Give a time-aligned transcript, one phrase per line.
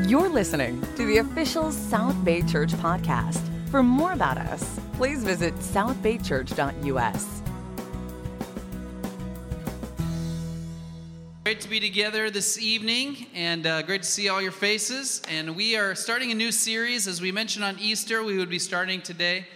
[0.00, 3.38] You're listening to the official South Bay Church podcast.
[3.68, 7.42] For more about us, please visit southbaychurch.us.
[11.44, 15.20] Great to be together this evening and uh, great to see all your faces.
[15.28, 17.06] And we are starting a new series.
[17.06, 19.46] As we mentioned on Easter, we would be starting today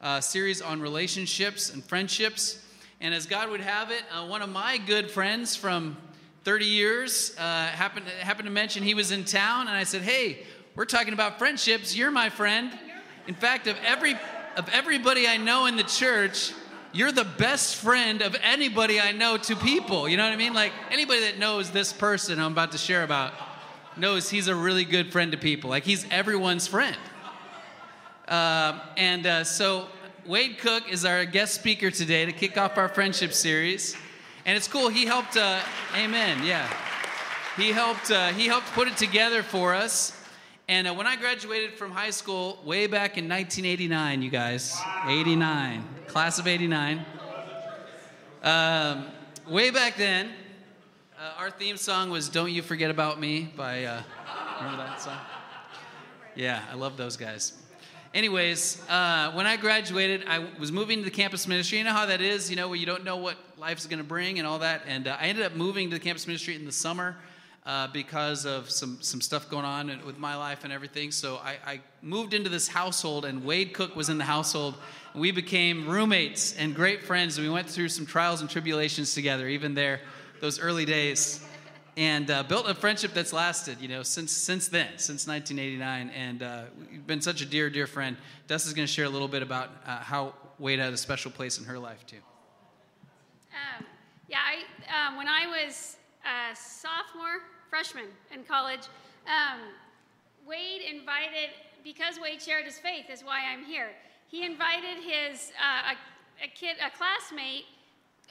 [0.00, 2.66] a series on relationships and friendships.
[3.00, 5.96] And as God would have it, uh, one of my good friends from
[6.44, 9.66] 30 years uh, happened, happened to mention he was in town.
[9.66, 10.44] And I said, Hey,
[10.76, 11.96] we're talking about friendships.
[11.96, 12.70] You're my friend.
[13.26, 14.14] In fact, of, every,
[14.56, 16.52] of everybody I know in the church,
[16.92, 20.06] you're the best friend of anybody I know to people.
[20.08, 20.52] You know what I mean?
[20.52, 23.32] Like anybody that knows this person I'm about to share about
[23.96, 25.70] knows he's a really good friend to people.
[25.70, 26.96] Like he's everyone's friend.
[28.28, 29.86] Uh, and uh, so
[30.26, 33.96] Wade Cook is our guest speaker today to kick off our friendship series.
[34.46, 34.88] And it's cool.
[34.88, 35.36] He helped.
[35.36, 35.60] Uh,
[35.96, 36.44] amen.
[36.44, 36.68] Yeah.
[37.56, 38.10] He helped.
[38.10, 40.12] Uh, he helped put it together for us.
[40.68, 45.84] And uh, when I graduated from high school, way back in 1989, you guys, 89,
[46.08, 47.04] class of 89.
[48.42, 49.06] Um,
[49.48, 50.30] way back then,
[51.18, 53.84] uh, our theme song was "Don't You Forget About Me" by.
[53.84, 54.02] Uh,
[54.58, 55.18] remember that song?
[56.34, 57.63] Yeah, I love those guys.
[58.14, 61.78] Anyways, uh, when I graduated, I was moving to the campus ministry.
[61.78, 64.04] You know how that is, you know, where you don't know what life's going to
[64.04, 64.82] bring and all that.
[64.86, 67.16] And uh, I ended up moving to the campus ministry in the summer
[67.66, 71.10] uh, because of some, some stuff going on with my life and everything.
[71.10, 74.76] So I, I, moved into this household, and Wade Cook was in the household.
[75.16, 77.36] We became roommates and great friends.
[77.36, 80.00] And we went through some trials and tribulations together, even there,
[80.40, 81.44] those early days
[81.96, 86.10] and uh, built a friendship that's lasted, you know, since since then, since 1989.
[86.10, 88.16] And uh, we've been such a dear, dear friend.
[88.46, 91.30] Dust is going to share a little bit about uh, how Wade had a special
[91.30, 92.16] place in her life too.
[93.52, 93.84] Um,
[94.28, 98.86] yeah, I, um, when I was a sophomore, freshman in college,
[99.26, 99.60] um,
[100.46, 101.50] Wade invited
[101.82, 103.90] because Wade shared his faith is why I'm here.
[104.28, 107.66] He invited his uh, a, a kid, a classmate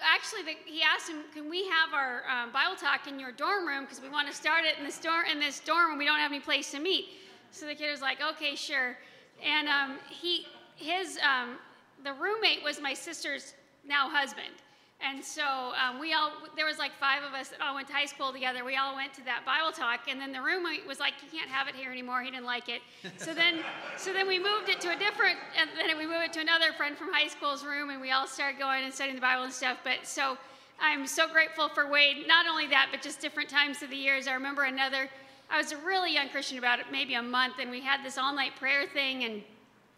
[0.02, 3.68] actually, the, he asked him, "Can we have our um, Bible talk in your dorm
[3.68, 3.84] room?
[3.84, 5.98] Because we want to start it in this dorm in this dorm room.
[5.98, 7.06] We don't have any place to meet."
[7.52, 8.98] So the kid was like, "Okay, sure."
[9.44, 10.46] And um, he,
[10.76, 11.58] his, um,
[12.04, 13.54] the roommate was my sister's
[13.86, 14.63] now husband.
[15.04, 17.94] And so um, we all, there was like five of us that all went to
[17.94, 18.64] high school together.
[18.64, 21.52] We all went to that Bible talk, and then the roommate was like, "You can't
[21.52, 22.82] have it here anymore." He didn't like it.
[23.18, 23.60] So then,
[23.98, 26.72] so then we moved it to a different, and then we moved it to another
[26.72, 29.52] friend from high school's room, and we all started going and studying the Bible and
[29.52, 29.80] stuff.
[29.84, 30.38] But so
[30.80, 32.26] I'm so grateful for Wade.
[32.26, 34.28] Not only that, but just different times of the years.
[34.28, 35.10] I remember another.
[35.52, 38.18] I was a really young Christian about it, maybe a month, and we had this
[38.18, 39.44] all-night prayer thing, and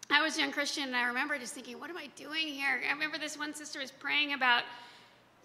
[0.09, 2.81] I was a young Christian, and I remember just thinking, "What am I doing here?"
[2.87, 4.63] I remember this one sister was praying about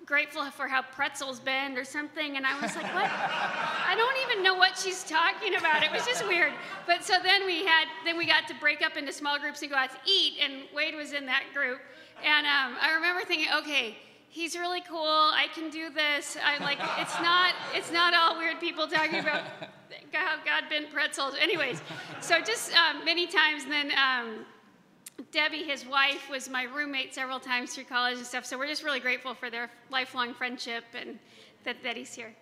[0.06, 2.36] grateful for how pretzels bend or something.
[2.36, 3.10] And I was like, what?
[3.10, 5.82] I don't even know what she's talking about.
[5.82, 6.52] It was just weird.
[6.86, 9.70] But so then we had, then we got to break up into small groups and
[9.70, 10.34] go out to eat.
[10.42, 11.80] And Wade was in that group.
[12.24, 13.96] And um, I remember thinking, okay,
[14.28, 14.98] he's really cool.
[15.00, 16.36] I can do this.
[16.42, 19.42] I like, it's not, it's not all weird people talking about
[20.12, 21.34] how God bent pretzels.
[21.40, 21.82] Anyways,
[22.20, 24.44] so just um, many times then, um,
[25.32, 28.44] Debbie, his wife, was my roommate several times through college and stuff.
[28.44, 31.18] So we're just really grateful for their lifelong friendship and
[31.64, 32.34] that, that he's here.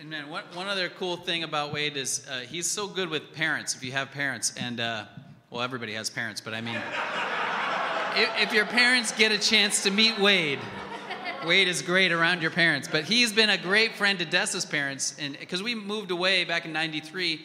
[0.00, 3.32] And man, one, one other cool thing about Wade is uh, he's so good with
[3.32, 3.74] parents.
[3.74, 5.04] If you have parents, and uh,
[5.50, 6.76] well, everybody has parents, but I mean,
[8.16, 10.58] if, if your parents get a chance to meet Wade,
[11.46, 12.86] Wade is great around your parents.
[12.86, 16.66] But he's been a great friend to Dessa's parents, and because we moved away back
[16.66, 17.40] in '93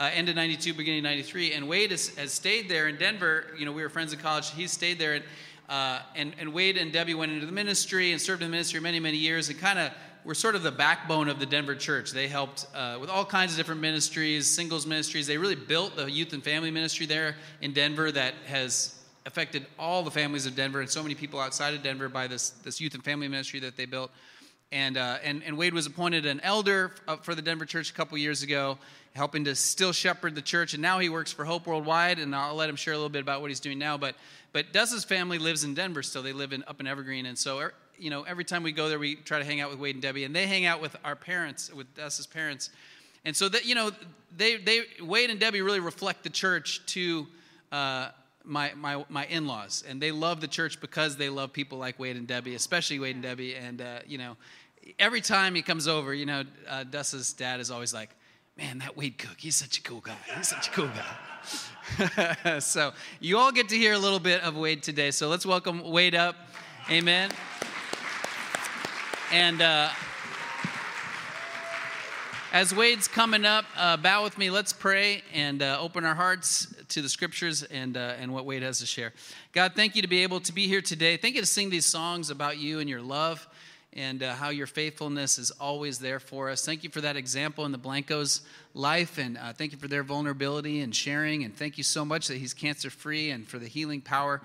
[0.00, 1.52] uh, end of 92, beginning of 93.
[1.52, 3.44] And Wade has, has, stayed there in Denver.
[3.58, 4.50] You know, we were friends in college.
[4.50, 5.12] He stayed there.
[5.12, 5.24] And,
[5.68, 8.80] uh, and, and Wade and Debbie went into the ministry and served in the ministry
[8.80, 9.92] many, many years and kind of
[10.24, 12.12] were sort of the backbone of the Denver church.
[12.12, 15.26] They helped uh, with all kinds of different ministries, singles ministries.
[15.26, 20.02] They really built the youth and family ministry there in Denver that has affected all
[20.02, 22.94] the families of Denver and so many people outside of Denver by this, this youth
[22.94, 24.10] and family ministry that they built.
[24.72, 28.16] And, uh, and, and Wade was appointed an elder for the Denver church a couple
[28.16, 28.78] years ago
[29.14, 30.74] helping to still shepherd the church.
[30.74, 33.22] And now he works for Hope Worldwide, and I'll let him share a little bit
[33.22, 33.98] about what he's doing now.
[33.98, 34.14] But
[34.52, 36.22] but Dessa's family lives in Denver still.
[36.22, 38.88] They live in up in Evergreen, and so er, you know every time we go
[38.88, 40.96] there, we try to hang out with Wade and Debbie, and they hang out with
[41.04, 42.70] our parents, with Dessa's parents.
[43.24, 43.90] And so that you know,
[44.36, 47.26] they they Wade and Debbie really reflect the church to.
[47.72, 48.10] Uh,
[48.42, 52.16] my, my, my in-laws and they love the church because they love people like wade
[52.16, 54.34] and debbie especially wade and debbie and uh, you know
[54.98, 58.08] every time he comes over you know uh, dessa's dad is always like
[58.60, 60.16] man, that Wade Cook, he's such a cool guy.
[60.36, 62.58] He's such a cool guy.
[62.60, 65.10] so you all get to hear a little bit of Wade today.
[65.10, 66.36] So let's welcome Wade up.
[66.90, 67.30] Amen.
[69.32, 69.88] And uh,
[72.52, 74.50] As Wade's coming up, uh, bow with me.
[74.50, 78.62] Let's pray and uh, open our hearts to the scriptures and, uh, and what Wade
[78.62, 79.12] has to share.
[79.52, 81.16] God, thank you to be able to be here today.
[81.16, 83.48] Thank you to sing these songs about you and your love
[83.92, 86.64] and uh, how your faithfulness is always there for us.
[86.64, 88.42] Thank you for that example in the Blancos'
[88.72, 91.44] life, and uh, thank you for their vulnerability and sharing.
[91.44, 94.40] And thank you so much that he's cancer free and for the healing power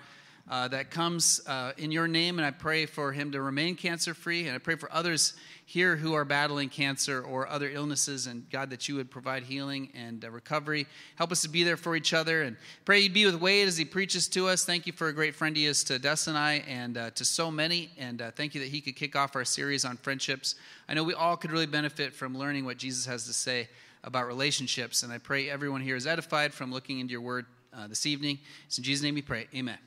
[0.49, 2.37] uh, that comes uh, in your name.
[2.37, 4.45] And I pray for him to remain cancer free.
[4.47, 5.33] And I pray for others
[5.65, 8.27] here who are battling cancer or other illnesses.
[8.27, 10.85] And God, that you would provide healing and uh, recovery.
[11.15, 12.43] Help us to be there for each other.
[12.43, 14.65] And pray you'd be with Wade as he preaches to us.
[14.65, 17.25] Thank you for a great friend he is to Des and I and uh, to
[17.25, 17.89] so many.
[17.97, 20.55] And uh, thank you that he could kick off our series on friendships.
[20.87, 23.67] I know we all could really benefit from learning what Jesus has to say
[24.03, 25.01] about relationships.
[25.01, 28.37] And I pray everyone here is edified from looking into your word uh, this evening.
[28.67, 29.47] It's in Jesus' name we pray.
[29.55, 29.79] Amen.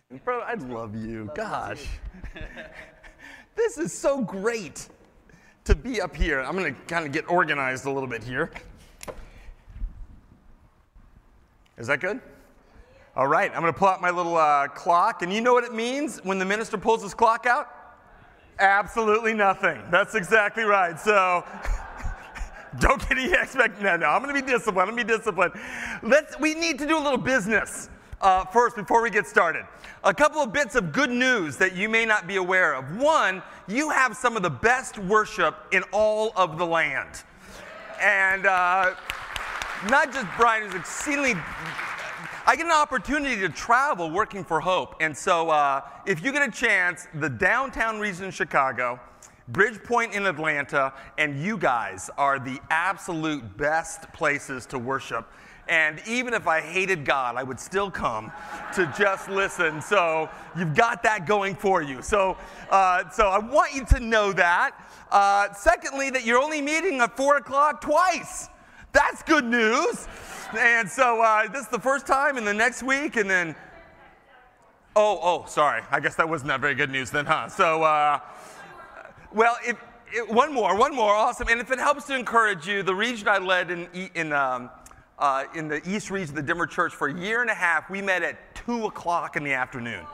[0.24, 1.30] Bro, I love you.
[1.34, 1.86] Gosh.
[3.56, 4.88] this is so great
[5.64, 6.40] to be up here.
[6.40, 8.50] I'm going to kind of get organized a little bit here.
[11.78, 12.20] Is that good?
[13.14, 15.64] All right, I'm going to pull out my little uh, clock, and you know what
[15.64, 17.68] it means when the minister pulls his clock out?
[18.58, 19.82] Absolutely nothing.
[19.90, 20.98] That's exactly right.
[20.98, 21.44] So
[22.78, 23.80] don't get any expect.
[23.82, 24.88] No, no, I'm going to be disciplined.
[24.88, 25.52] I'm going to be disciplined.
[26.02, 26.38] Let's.
[26.38, 27.90] We need to do a little business
[28.22, 29.64] uh, first before we get started.
[30.04, 32.96] A couple of bits of good news that you may not be aware of.
[32.96, 37.22] One, you have some of the best worship in all of the land.
[38.00, 38.94] And uh,
[39.88, 41.34] not just Brian, who's exceedingly.
[42.44, 44.96] I get an opportunity to travel working for Hope.
[45.00, 48.98] And so uh, if you get a chance, the downtown region in Chicago,
[49.52, 55.28] Bridgepoint in Atlanta, and you guys are the absolute best places to worship.
[55.68, 58.32] And even if I hated God, I would still come
[58.74, 59.80] to just listen.
[59.80, 62.02] So you've got that going for you.
[62.02, 62.36] So,
[62.70, 64.72] uh, so I want you to know that.
[65.10, 68.48] Uh, secondly, that you're only meeting at four o'clock twice.
[68.92, 70.08] That's good news.
[70.58, 73.54] And so uh, this is the first time, and the next week, and then.
[74.94, 75.82] Oh, oh, sorry.
[75.90, 77.48] I guess that wasn't that very good news then, huh?
[77.48, 78.20] So, uh,
[79.32, 79.78] well, if,
[80.12, 81.48] if, one more, one more, awesome.
[81.48, 84.68] And if it helps to encourage you, the region I led in, in um,
[85.22, 87.88] uh, in the East Region of the Denver Church for a year and a half.
[87.88, 90.04] We met at 2 o'clock in the afternoon,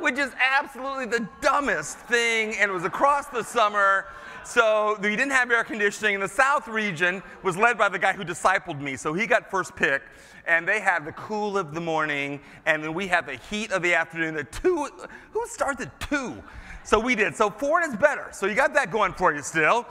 [0.00, 4.06] which is absolutely the dumbest thing, and it was across the summer.
[4.44, 6.14] So we didn't have air conditioning.
[6.14, 8.96] And the South region was led by the guy who discipled me.
[8.96, 10.02] So he got first pick.
[10.46, 12.40] And they had the cool of the morning.
[12.64, 14.34] And then we had the heat of the afternoon.
[14.34, 14.88] The two,
[15.32, 16.42] who starts at two?
[16.84, 17.36] So we did.
[17.36, 18.28] So four is better.
[18.32, 19.86] So you got that going for you still.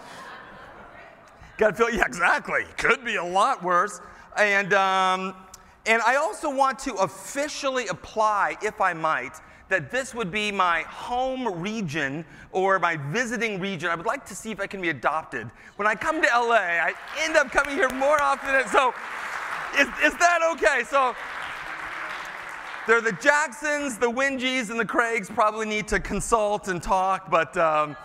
[1.57, 2.63] Got to feel, yeah, exactly.
[2.77, 4.01] Could be a lot worse.
[4.38, 5.34] And, um,
[5.86, 9.34] and I also want to officially apply, if I might,
[9.69, 13.89] that this would be my home region or my visiting region.
[13.89, 15.50] I would like to see if I can be adopted.
[15.75, 18.68] When I come to LA, I end up coming here more often.
[18.69, 18.94] So,
[19.78, 20.84] is, is that okay?
[20.89, 21.16] So,
[22.86, 27.30] there are the Jacksons, the Wingies, and the Craigs probably need to consult and talk,
[27.30, 27.56] but.
[27.57, 27.95] Um,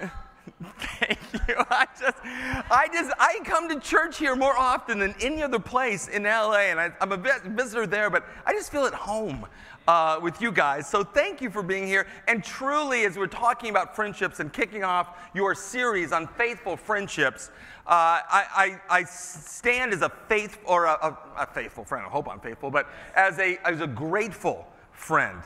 [1.06, 1.56] Thank you.
[1.70, 6.08] I just, I just, I come to church here more often than any other place
[6.08, 9.46] in LA, and I, am a visitor there, but I just feel at home
[9.86, 10.88] uh, with you guys.
[10.88, 12.06] So thank you for being here.
[12.26, 17.50] And truly, as we're talking about friendships and kicking off your series on faithful friendships,
[17.86, 22.06] uh, I, I, I, stand as a faith or a, a, a, faithful friend.
[22.06, 25.42] I hope I'm faithful, but as a, as a grateful friend.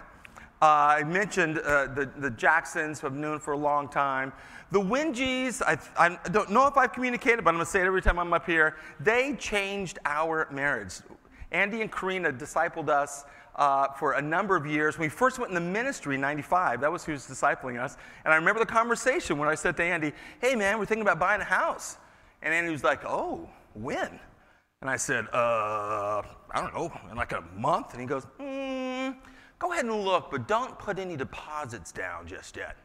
[0.61, 0.65] Uh,
[0.99, 4.33] I mentioned uh, the, the Jacksons, who I've known for a long time.
[4.73, 7.87] The Wingies, I, I, don't know if I've communicated, but I'm going to say it
[7.87, 8.77] every time I'm up here.
[9.00, 10.95] They changed our marriage.
[11.53, 13.25] Andy and Karina discipled us
[13.55, 14.99] uh, for a number of years.
[14.99, 17.97] When we first went in the ministry in 95, that was who was discipling us.
[18.25, 21.19] And I remember the conversation when I said to Andy, Hey, man, we're thinking about
[21.19, 21.99] buying a house.
[22.43, 24.21] And Andy was like, Oh, when?
[24.81, 27.93] And I said, uh, I don't know, in like a month.
[27.93, 29.17] And he goes, mm,
[29.59, 32.77] Go ahead and look, but don't put any deposits down just yet.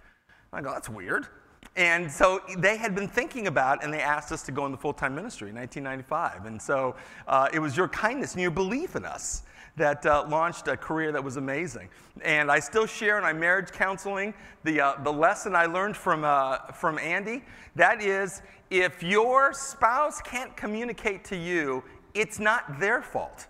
[0.51, 1.27] And I go, That's weird.
[1.75, 4.77] And so they had been thinking about, and they asked us to go in the
[4.77, 6.45] full time ministry in 1995.
[6.45, 6.95] And so
[7.27, 9.43] uh, it was your kindness and your belief in us
[9.75, 11.89] that uh, launched a career that was amazing.
[12.21, 16.23] And I still share in my marriage counseling the, uh, the lesson I learned from,
[16.23, 17.43] uh, from Andy.
[17.75, 23.47] That is, if your spouse can't communicate to you, it's not their fault.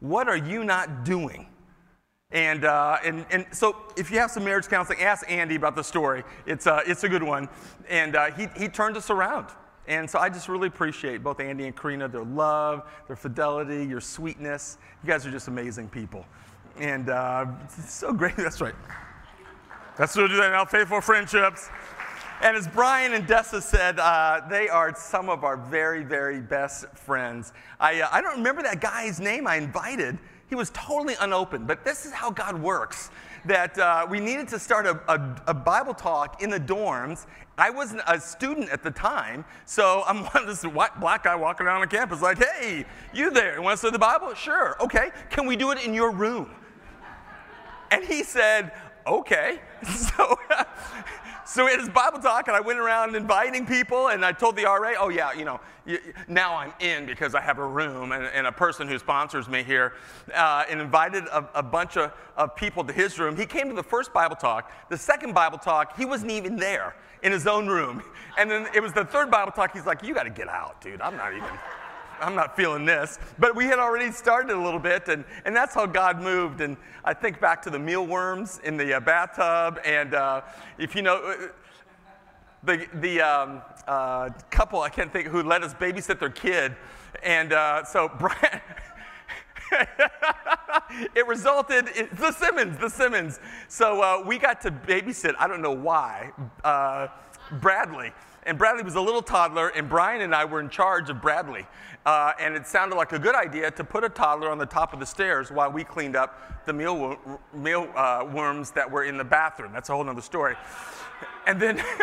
[0.00, 1.46] What are you not doing?
[2.32, 5.82] And, uh, and, and so if you have some marriage counseling, ask Andy about the
[5.82, 6.24] story.
[6.46, 7.48] It's, uh, it's a good one.
[7.88, 9.48] And uh, he, he turned us around.
[9.86, 14.00] And so I just really appreciate both Andy and Karina, their love, their fidelity, your
[14.00, 14.78] sweetness.
[15.02, 16.24] You guys are just amazing people.
[16.78, 18.36] And uh, it's so great.
[18.36, 18.74] That's right.
[19.98, 21.68] That's what we do now, faithful friendships.
[22.40, 26.86] and as Brian and Dessa said, uh, they are some of our very, very best
[26.96, 27.52] friends.
[27.78, 30.18] I, uh, I don't remember that guy's name I invited.
[30.52, 33.08] He was totally unopened, but this is how God works.
[33.46, 37.24] That uh, we needed to start a, a, a, Bible talk in the dorms.
[37.56, 41.34] I wasn't a student at the time, so I'm one of this white, black guy
[41.36, 44.34] walking around the campus, like, hey, you there, you want to study the Bible?
[44.34, 45.08] Sure, okay.
[45.30, 46.50] Can we do it in your room?
[47.90, 48.72] And he said,
[49.06, 49.58] okay.
[49.94, 50.38] So,
[51.52, 54.64] so had this Bible talk, and I went around inviting people, and I told the
[54.64, 55.60] RA, oh, yeah, you know,
[56.26, 59.62] now I'm in because I have a room and, and a person who sponsors me
[59.62, 59.92] here,
[60.34, 63.36] uh, and invited a, a bunch of, of people to his room.
[63.36, 64.72] He came to the first Bible talk.
[64.88, 68.02] The second Bible talk, he wasn't even there in his own room.
[68.38, 70.80] And then it was the third Bible talk, he's like, you got to get out,
[70.80, 71.02] dude.
[71.02, 71.50] I'm not even.
[72.22, 73.18] I'm not feeling this.
[73.38, 76.60] But we had already started a little bit, and, and that's how God moved.
[76.60, 79.80] And I think back to the mealworms in the uh, bathtub.
[79.84, 80.42] And uh,
[80.78, 81.48] if you know, uh,
[82.62, 86.76] the, the um, uh, couple, I can't think, who let us babysit their kid.
[87.22, 88.60] And uh, so Brian.
[91.14, 93.40] it resulted in the Simmons, the Simmons.
[93.68, 96.30] So uh, we got to babysit, I don't know why,
[97.60, 98.12] Bradley.
[98.44, 101.66] And Bradley was a little toddler, and Brian and I were in charge of Bradley.
[102.04, 104.92] Uh, and it sounded like a good idea to put a toddler on the top
[104.92, 107.16] of the stairs while we cleaned up the meal,
[107.54, 109.72] meal uh, worms that were in the bathroom.
[109.72, 110.56] That's a whole other story.
[111.46, 111.78] And then,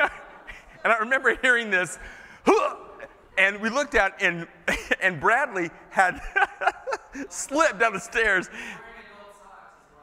[0.83, 1.99] and I remember hearing this,
[3.37, 4.47] and we looked out, and,
[5.01, 6.21] and Bradley had
[7.27, 8.49] slipped down the stairs.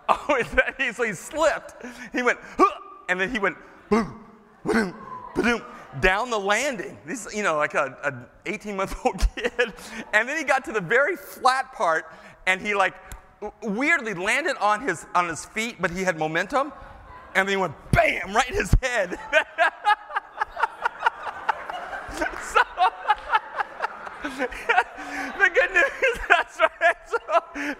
[0.08, 0.42] Oh,
[0.92, 1.84] so he slipped.
[2.12, 2.38] He went,
[3.08, 3.56] and then he went,
[3.88, 4.24] boom,
[4.64, 4.94] boom,
[6.00, 6.98] down the landing.
[7.06, 9.72] This, you know, like a, a 18 month old kid.
[10.12, 12.06] And then he got to the very flat part
[12.46, 12.94] and he like
[13.62, 16.72] weirdly landed on his, on his feet, but he had momentum.
[17.34, 19.10] And then he went bam right in his head.
[22.16, 22.62] so,
[24.22, 26.96] the good news, that's right.
[27.06, 27.18] So,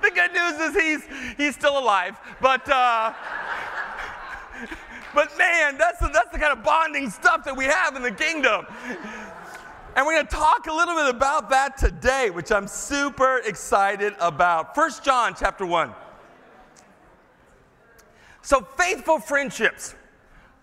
[0.02, 2.18] the good news is he's, he's still alive.
[2.40, 3.14] But, uh,
[5.14, 8.12] but man, that's the, that's the kind of bonding stuff that we have in the
[8.12, 8.66] kingdom.
[9.96, 14.12] And we're going to talk a little bit about that today, which I'm super excited
[14.20, 14.75] about.
[14.75, 15.90] First John chapter 1.
[18.42, 19.94] So, faithful friendships.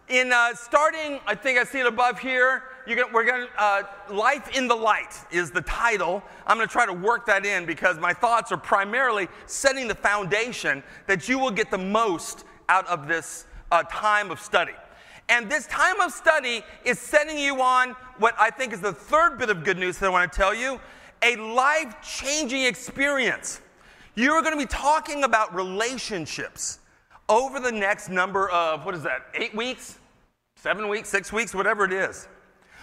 [0.07, 2.61] In uh, starting, I think I see it above here.
[2.87, 6.21] Gonna, we're going to, uh, Life in the Light is the title.
[6.45, 9.95] I'm going to try to work that in because my thoughts are primarily setting the
[9.95, 14.73] foundation that you will get the most out of this uh, time of study.
[15.29, 19.39] And this time of study is setting you on what I think is the third
[19.39, 20.79] bit of good news that I want to tell you
[21.23, 23.61] a life changing experience.
[24.13, 26.79] You're going to be talking about relationships
[27.27, 29.97] over the next number of, what is that, eight weeks,
[30.55, 32.27] seven weeks, six weeks, whatever it is.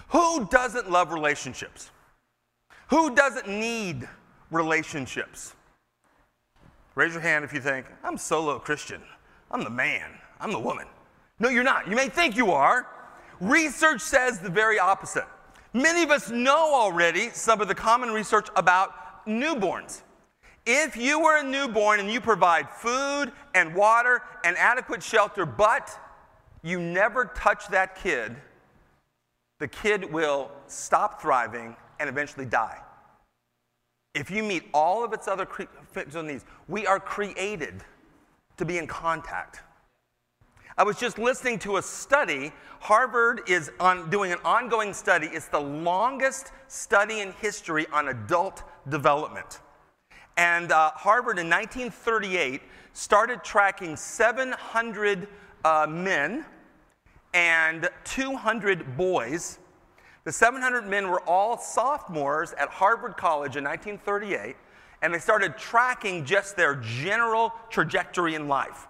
[0.08, 1.90] Who doesn't love relationships?
[2.88, 4.08] Who doesn't need
[4.50, 5.54] relationships?
[6.96, 9.02] Raise your hand if you think, I'm solo Christian.
[9.52, 10.19] I'm the man.
[10.40, 10.86] I'm the woman.
[11.38, 11.88] No, you're not.
[11.88, 12.86] You may think you are.
[13.40, 15.26] Research says the very opposite.
[15.72, 20.02] Many of us know already some of the common research about newborns.
[20.66, 25.90] If you were a newborn and you provide food and water and adequate shelter, but
[26.62, 28.36] you never touch that kid,
[29.58, 32.78] the kid will stop thriving and eventually die.
[34.14, 35.46] If you meet all of its other
[35.92, 37.84] physical needs, we are created
[38.56, 39.62] to be in contact.
[40.80, 42.52] I was just listening to a study.
[42.80, 45.26] Harvard is on, doing an ongoing study.
[45.26, 49.60] It's the longest study in history on adult development.
[50.38, 52.62] And uh, Harvard in 1938
[52.94, 55.28] started tracking 700
[55.66, 56.46] uh, men
[57.34, 59.58] and 200 boys.
[60.24, 64.56] The 700 men were all sophomores at Harvard College in 1938,
[65.02, 68.86] and they started tracking just their general trajectory in life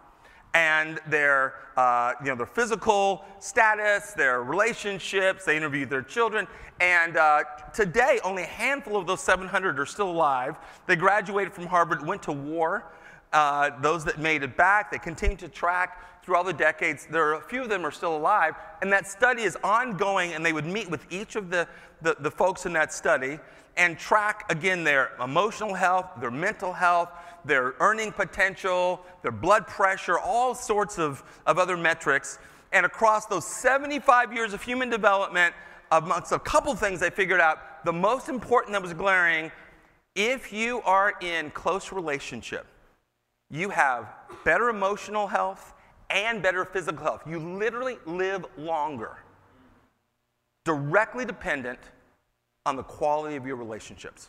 [0.55, 5.45] and their, uh, you know, their physical status, their relationships.
[5.45, 6.47] They interviewed their children.
[6.81, 10.57] And uh, today, only a handful of those 700 are still alive.
[10.87, 12.93] They graduated from Harvard, went to war.
[13.33, 17.07] Uh, those that made it back, they continue to track through all the decades.
[17.09, 18.55] There are a few of them are still alive.
[18.83, 21.69] And that study is ongoing, and they would meet with each of the,
[22.03, 23.39] the, the folks in that study
[23.77, 27.09] and track, again, their emotional health, their mental health,
[27.45, 32.39] their earning potential, their blood pressure, all sorts of, of other metrics.
[32.73, 35.55] And across those 75 years of human development,
[35.91, 39.51] amongst a couple things they figured out, the most important that was glaring
[40.15, 42.67] if you are in close relationship,
[43.51, 44.07] you have
[44.45, 45.75] better emotional health
[46.11, 47.23] and better physical health.
[47.27, 49.19] You literally live longer.
[50.65, 51.79] directly dependent
[52.67, 54.29] on the quality of your relationships.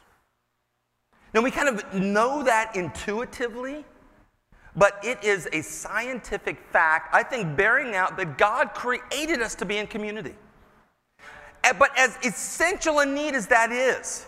[1.33, 3.85] Now, we kind of know that intuitively,
[4.75, 9.65] but it is a scientific fact, I think, bearing out that God created us to
[9.65, 10.35] be in community.
[11.63, 14.25] Eh, but as essential a need as that is,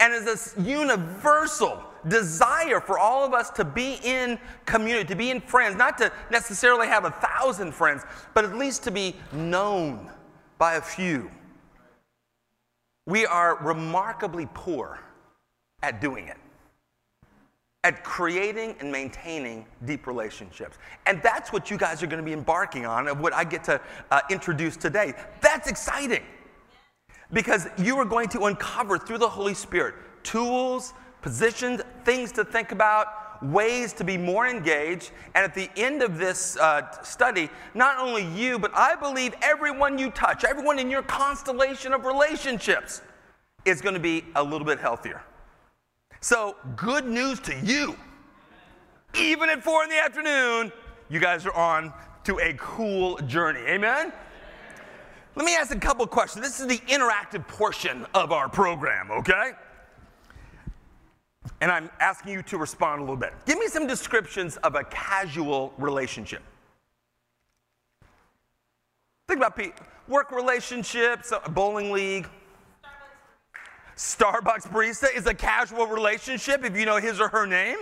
[0.00, 5.30] and as a universal desire for all of us to be in community, to be
[5.30, 8.02] in friends, not to necessarily have a thousand friends,
[8.34, 10.10] but at least to be known
[10.58, 11.30] by a few.
[13.06, 15.03] We are remarkably poor
[15.84, 16.38] at doing it,
[17.84, 20.78] at creating and maintaining deep relationships.
[21.04, 23.62] And that's what you guys are going to be embarking on, of what I get
[23.64, 23.78] to
[24.10, 25.12] uh, introduce today.
[25.42, 26.22] That's exciting
[27.34, 32.72] because you are going to uncover through the Holy Spirit tools, positions, things to think
[32.72, 35.10] about, ways to be more engaged.
[35.34, 39.98] And at the end of this uh, study, not only you, but I believe everyone
[39.98, 43.02] you touch, everyone in your constellation of relationships,
[43.66, 45.22] is going to be a little bit healthier.
[46.24, 47.98] So, good news to you.
[49.14, 50.72] Even at four in the afternoon,
[51.10, 51.92] you guys are on
[52.24, 53.60] to a cool journey.
[53.66, 54.10] Amen?
[55.34, 56.42] Let me ask a couple questions.
[56.42, 59.52] This is the interactive portion of our program, okay?
[61.60, 63.34] And I'm asking you to respond a little bit.
[63.44, 66.40] Give me some descriptions of a casual relationship.
[69.28, 69.60] Think about
[70.08, 72.30] work relationships, a bowling league.
[73.96, 77.78] Starbucks barista is a casual relationship if you know his or her name.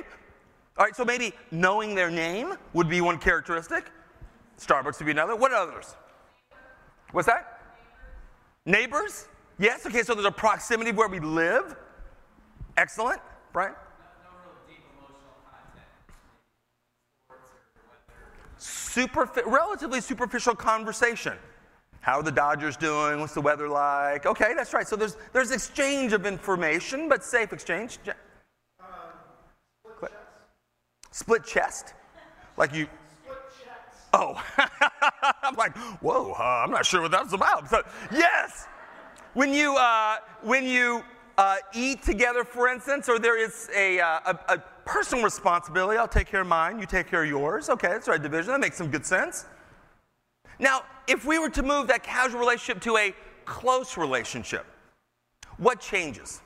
[0.78, 3.90] All right, so maybe knowing their name would be one characteristic.
[4.58, 5.36] Starbucks would be another.
[5.36, 5.96] What others?
[7.12, 7.60] What's that?
[8.64, 9.26] Neighbors?
[9.58, 11.76] Yes, okay, so there's a proximity of where we live.
[12.76, 13.20] Excellent.
[13.52, 13.74] Brian?
[18.58, 21.34] Super, relatively superficial conversation.
[22.02, 23.20] How are the Dodgers doing?
[23.20, 24.26] What's the weather like?
[24.26, 24.86] Okay, that's right.
[24.86, 28.00] So there's, there's exchange of information, but safe exchange.
[28.02, 28.16] Split,
[30.10, 30.14] chest.
[31.12, 31.94] split chest?
[32.56, 32.88] Like you.
[34.12, 34.42] Oh.
[35.42, 37.70] I'm like, whoa, uh, I'm not sure what that's about.
[37.70, 38.66] So, yes.
[39.34, 41.04] When you, uh, when you
[41.38, 45.96] uh, eat together, for instance, or there is a, uh, a, a, personal responsibility.
[45.96, 47.70] I'll take care of mine, you take care of yours.
[47.70, 48.50] Okay, that's right, division.
[48.50, 49.46] That makes some good sense.
[50.62, 53.12] Now, if we were to move that casual relationship to a
[53.44, 54.64] close relationship,
[55.56, 56.40] what changes?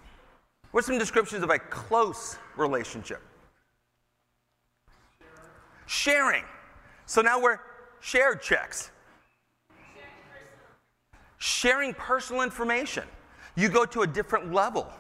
[0.70, 3.20] What are some descriptions of a close relationship?
[5.84, 6.44] Sharing.
[7.04, 7.58] So now we're
[8.00, 8.90] shared checks.
[11.36, 13.04] Sharing personal information
[13.54, 14.90] you go to a different level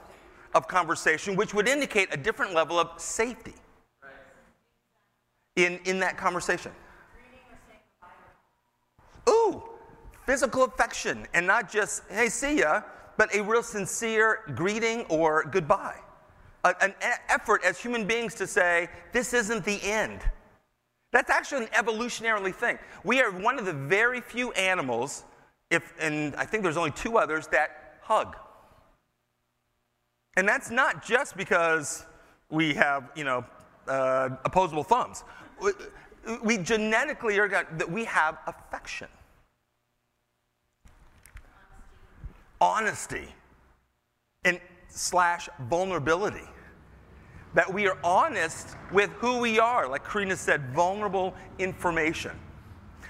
[0.54, 3.54] of conversation, which would indicate a different level of safety
[5.56, 6.72] in, in that conversation.
[10.26, 12.82] Physical affection, and not just, hey, see ya,
[13.16, 15.98] but a real sincere greeting or goodbye.
[16.64, 16.94] A, an
[17.28, 20.20] effort as human beings to say, this isn't the end.
[21.12, 22.78] That's actually an evolutionarily thing.
[23.04, 25.24] We are one of the very few animals,
[25.70, 28.36] if, and I think there's only two others, that hug.
[30.36, 32.04] And that's not just because
[32.50, 33.44] we have, you know,
[33.88, 35.24] uh, opposable thumbs.
[35.62, 35.72] We,
[36.42, 39.08] we genetically are we have affection,
[42.60, 43.28] honesty,
[44.44, 46.48] and slash vulnerability.
[47.54, 52.32] That we are honest with who we are, like Karina said, vulnerable information.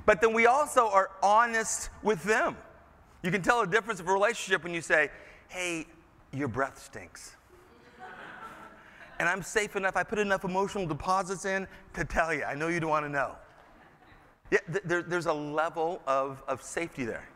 [0.04, 2.56] But then we also are honest with them.
[3.22, 5.10] You can tell the difference of a relationship when you say,
[5.48, 5.86] hey,
[6.32, 7.34] your breath stinks.
[9.18, 12.44] and I'm safe enough, I put enough emotional deposits in to tell you.
[12.44, 13.34] I know you don't want to know.
[14.52, 17.28] Yeah, th- there, there's a level of, of safety there.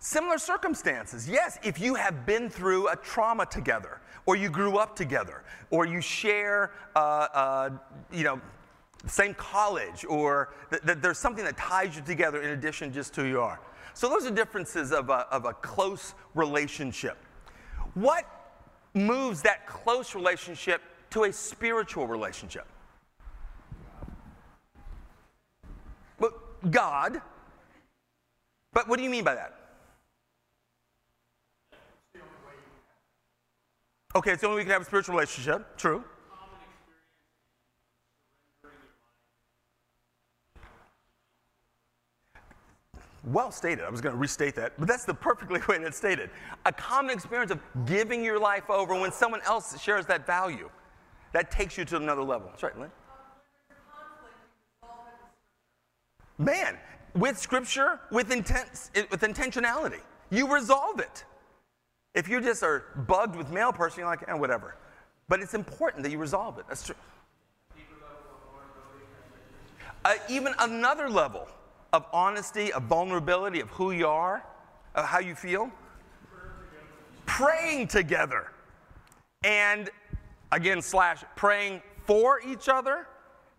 [0.00, 1.28] Similar circumstances.
[1.28, 5.84] Yes, if you have been through a trauma together, or you grew up together, or
[5.86, 7.70] you share, uh, uh,
[8.10, 8.40] you know,
[9.06, 13.20] same college, or th- th- there's something that ties you together in addition just to
[13.20, 13.60] who you are.
[13.92, 17.18] So those are differences of a, of a close relationship.
[17.92, 18.24] What
[18.94, 22.66] moves that close relationship to a spiritual relationship?
[26.18, 27.20] But God.
[28.72, 29.59] But what do you mean by that?
[34.16, 35.76] Okay, it's the only way we can have a spiritual relationship.
[35.76, 36.02] True.
[38.64, 38.72] Um,
[43.24, 43.84] well stated.
[43.84, 46.30] I was going to restate that, but that's the perfectly way that's stated.
[46.66, 50.68] A common experience of giving your life over when someone else shares that value.
[51.32, 52.48] That takes you to another level.
[52.48, 52.90] That's right, Lynn.
[56.38, 56.78] Man,
[57.14, 60.00] with scripture, with, intent, with intentionality.
[60.30, 61.24] You resolve it.
[62.14, 64.76] If you just are bugged with male person, you're like, eh, whatever.
[65.28, 66.64] But it's important that you resolve it.
[66.68, 66.96] That's true.
[70.04, 71.46] Uh, even another level
[71.92, 74.44] of honesty, of vulnerability, of who you are,
[74.94, 75.70] of how you feel.
[77.26, 78.50] Praying together.
[79.44, 79.90] And
[80.52, 83.06] again, slash, praying for each other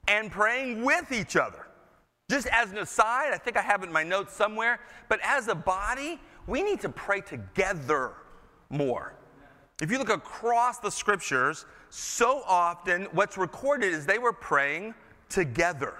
[0.07, 1.67] and praying with each other.
[2.29, 5.47] Just as an aside, I think I have it in my notes somewhere, but as
[5.47, 8.13] a body, we need to pray together
[8.71, 9.13] more.
[9.81, 14.93] If you look across the scriptures, so often what's recorded is they were praying
[15.29, 15.95] together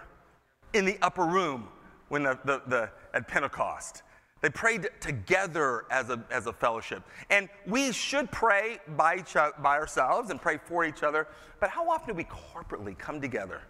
[0.74, 1.68] in the upper room
[2.10, 4.04] when the, the, the, at Pentecost.
[4.42, 7.04] They prayed together as a, as a fellowship.
[7.30, 11.28] And we should pray by, each, by ourselves and pray for each other,
[11.60, 13.62] but how often do we corporately come together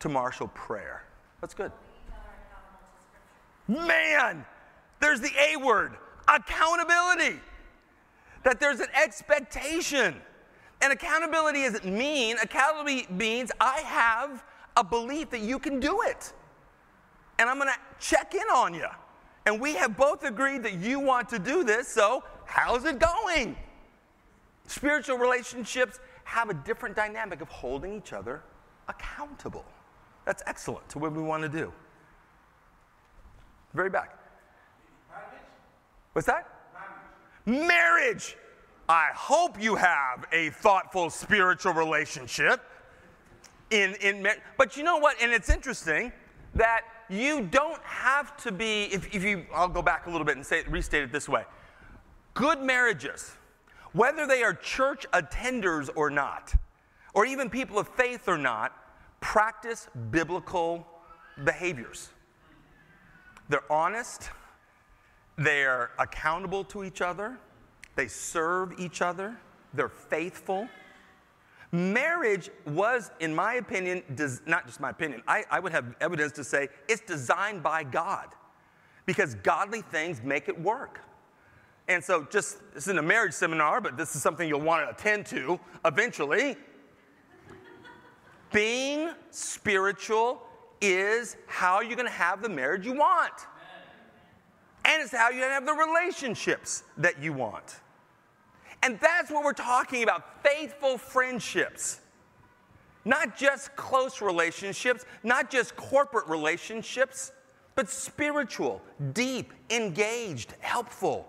[0.00, 1.04] to marshal prayer?
[1.40, 1.72] That's good.
[3.68, 4.44] Man,
[5.00, 5.96] there's the A word
[6.28, 7.40] accountability.
[8.44, 10.16] That there's an expectation.
[10.80, 14.44] And accountability isn't mean, accountability means I have
[14.76, 16.32] a belief that you can do it.
[17.38, 18.86] And I'm gonna check in on you.
[19.46, 23.56] And we have both agreed that you want to do this, so how's it going?
[24.66, 28.42] Spiritual relationships have a different dynamic of holding each other
[28.88, 29.64] accountable.
[30.24, 31.72] That's excellent to what we want to do.
[33.74, 34.18] Very back.
[36.12, 36.51] What's that?
[37.46, 38.36] Marriage.
[38.88, 42.60] I hope you have a thoughtful spiritual relationship
[43.70, 44.26] in, in
[44.58, 45.16] but you know what?
[45.20, 46.12] And it's interesting
[46.54, 50.36] that you don't have to be, if, if you, I'll go back a little bit
[50.36, 51.44] and say, restate it this way.
[52.34, 53.32] Good marriages,
[53.92, 56.54] whether they are church attenders or not,
[57.14, 58.76] or even people of faith or not,
[59.20, 60.86] practice biblical
[61.44, 62.10] behaviors.
[63.48, 64.30] They're honest,
[65.36, 67.38] they're accountable to each other,
[67.94, 69.36] they serve each other,
[69.74, 70.68] they're faithful.
[71.72, 76.32] Marriage was, in my opinion, does, not just my opinion, I, I would have evidence
[76.32, 78.28] to say it's designed by God
[79.06, 81.00] because godly things make it work.
[81.88, 84.94] And so, just this isn't a marriage seminar, but this is something you'll want to
[84.94, 86.56] attend to eventually.
[88.52, 90.42] Being spiritual
[90.80, 93.32] is how you're going to have the marriage you want.
[94.84, 97.80] And it's how to have the relationships that you want.
[98.82, 102.00] And that's what we're talking about faithful friendships.
[103.04, 107.32] Not just close relationships, not just corporate relationships,
[107.74, 111.28] but spiritual, deep, engaged, helpful.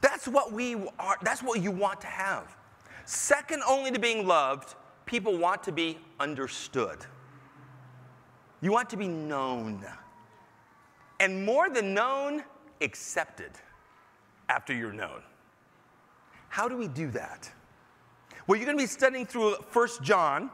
[0.00, 2.56] That's what we are, that's what you want to have.
[3.04, 4.74] Second only to being loved,
[5.06, 6.98] people want to be understood.
[8.60, 9.84] You want to be known.
[11.20, 12.42] And more than known,
[12.82, 13.52] accepted
[14.48, 15.22] after you're known.
[16.48, 17.50] How do we do that?
[18.46, 20.50] Well, you're going to be studying through First John,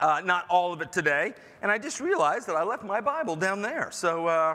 [0.00, 3.36] uh, not all of it today, and I just realized that I left my Bible
[3.36, 3.88] down there.
[3.90, 4.54] So, uh,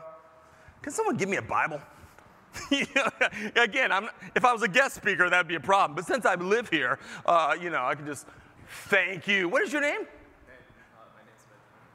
[0.82, 1.82] can someone give me a Bible?
[3.56, 5.96] Again, I'm, if I was a guest speaker, that'd be a problem.
[5.96, 8.26] But since I live here, uh, you know, I can just
[8.88, 9.50] thank you.
[9.50, 10.02] What is your name?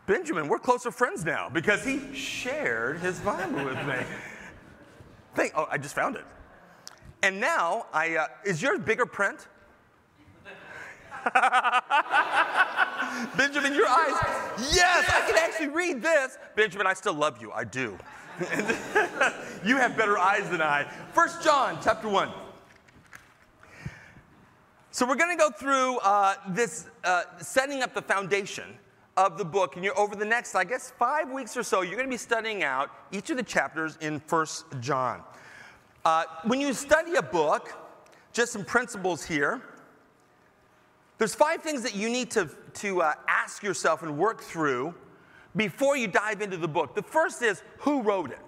[0.07, 3.97] Benjamin, we're closer friends now because he shared his Bible with me.
[5.35, 6.25] Thank, oh, I just found it.
[7.23, 9.49] And now, I, uh, is yours bigger print?
[13.37, 14.13] Benjamin, your eyes.
[14.73, 16.37] Yes, I can actually read this.
[16.55, 17.51] Benjamin, I still love you.
[17.51, 17.97] I do.
[19.65, 20.85] you have better eyes than I.
[21.13, 22.31] First John chapter 1.
[24.91, 28.77] So we're going to go through uh, this uh, setting up the foundation
[29.17, 31.97] of the book, and you're over the next, I guess, five weeks or so, you're
[31.97, 35.23] going to be studying out each of the chapters in First John.
[36.05, 37.73] Uh, when you study a book,
[38.35, 39.63] just some principles here.
[41.19, 44.93] There's five things that you need to, to uh, ask yourself and work through
[45.57, 46.95] before you dive into the book.
[46.97, 48.39] The first is who wrote it?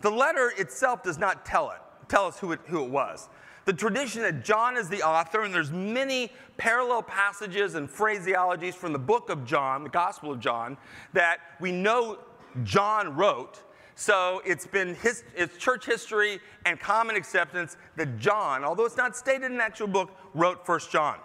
[0.00, 1.78] The letter itself does not tell it,
[2.08, 3.28] tell us who it, who it was.
[3.68, 8.94] The tradition that John is the author, and there's many parallel passages and phraseologies from
[8.94, 10.78] the book of John, the Gospel of John,
[11.12, 12.16] that we know
[12.64, 13.62] John wrote.
[13.94, 19.14] So it's been his, it's church history and common acceptance that John, although it's not
[19.14, 21.18] stated in the actual book, wrote First John.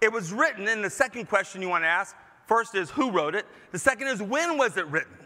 [0.00, 2.14] It was written, and the second question you want to ask
[2.46, 3.44] first is who wrote it?
[3.72, 5.18] The second is when was it written?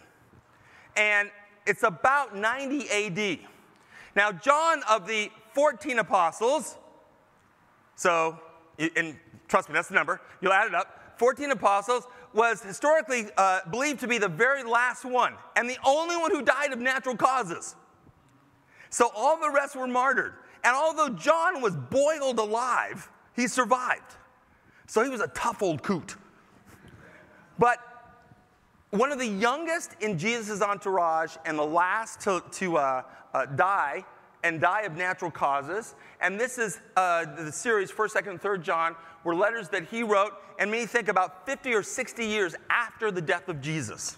[0.96, 1.30] And
[1.66, 3.40] it's about 90 AD.
[4.14, 6.76] Now, John of the 14 apostles,
[7.94, 8.38] so,
[8.78, 9.16] and
[9.48, 11.16] trust me, that's the number, you'll add it up.
[11.16, 16.14] 14 apostles was historically uh, believed to be the very last one and the only
[16.14, 17.74] one who died of natural causes.
[18.90, 20.34] So all the rest were martyred.
[20.62, 24.14] And although John was boiled alive, he survived.
[24.86, 26.16] So he was a tough old coot.
[27.58, 27.78] But
[28.90, 34.04] one of the youngest in Jesus' entourage and the last to, to uh, uh, die
[34.46, 35.96] and die of natural causes.
[36.20, 40.04] And this is uh, the series, 1st, 2nd, and 3rd John, were letters that he
[40.04, 44.16] wrote, and many think about 50 or 60 years after the death of Jesus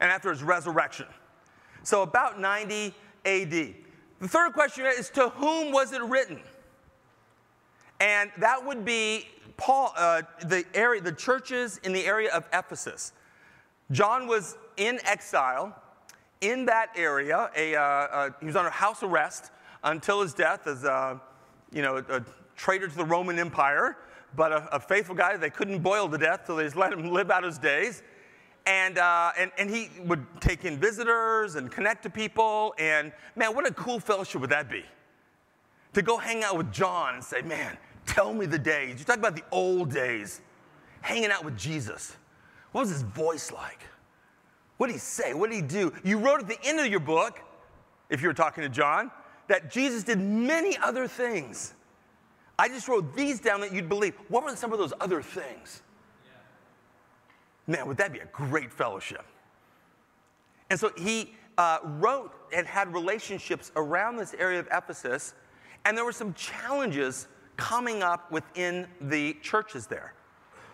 [0.00, 1.06] and after his resurrection.
[1.84, 2.92] So about 90
[3.24, 3.50] AD.
[3.50, 6.40] The third question is to whom was it written?
[8.00, 13.12] And that would be Paul, uh, the area, the churches in the area of Ephesus.
[13.92, 15.80] John was in exile
[16.40, 17.50] in that area.
[17.56, 19.50] A, uh, uh, he was under house arrest
[19.84, 21.20] until his death as a,
[21.72, 22.22] you know, a,
[22.56, 23.98] traitor to the Roman Empire,
[24.34, 25.36] but a, a, faithful guy.
[25.36, 28.02] They couldn't boil to death, so they just let him live out his days.
[28.64, 32.74] And, uh, and, and he would take in visitors and connect to people.
[32.78, 34.84] And man, what a cool fellowship would that be?
[35.92, 38.98] To go hang out with John and say, man, tell me the days.
[38.98, 40.40] You talk about the old days,
[41.02, 42.16] hanging out with Jesus.
[42.72, 43.80] What was his voice like?
[44.76, 45.34] What did he say?
[45.34, 45.92] What did he do?
[46.04, 47.40] You wrote at the end of your book,
[48.10, 49.10] if you were talking to John,
[49.48, 51.74] that Jesus did many other things.
[52.58, 54.14] I just wrote these down that you'd believe.
[54.28, 55.82] What were some of those other things?
[57.66, 59.24] Man, would that be a great fellowship?
[60.70, 65.34] And so he uh, wrote and had relationships around this area of Ephesus,
[65.84, 70.14] and there were some challenges coming up within the churches there.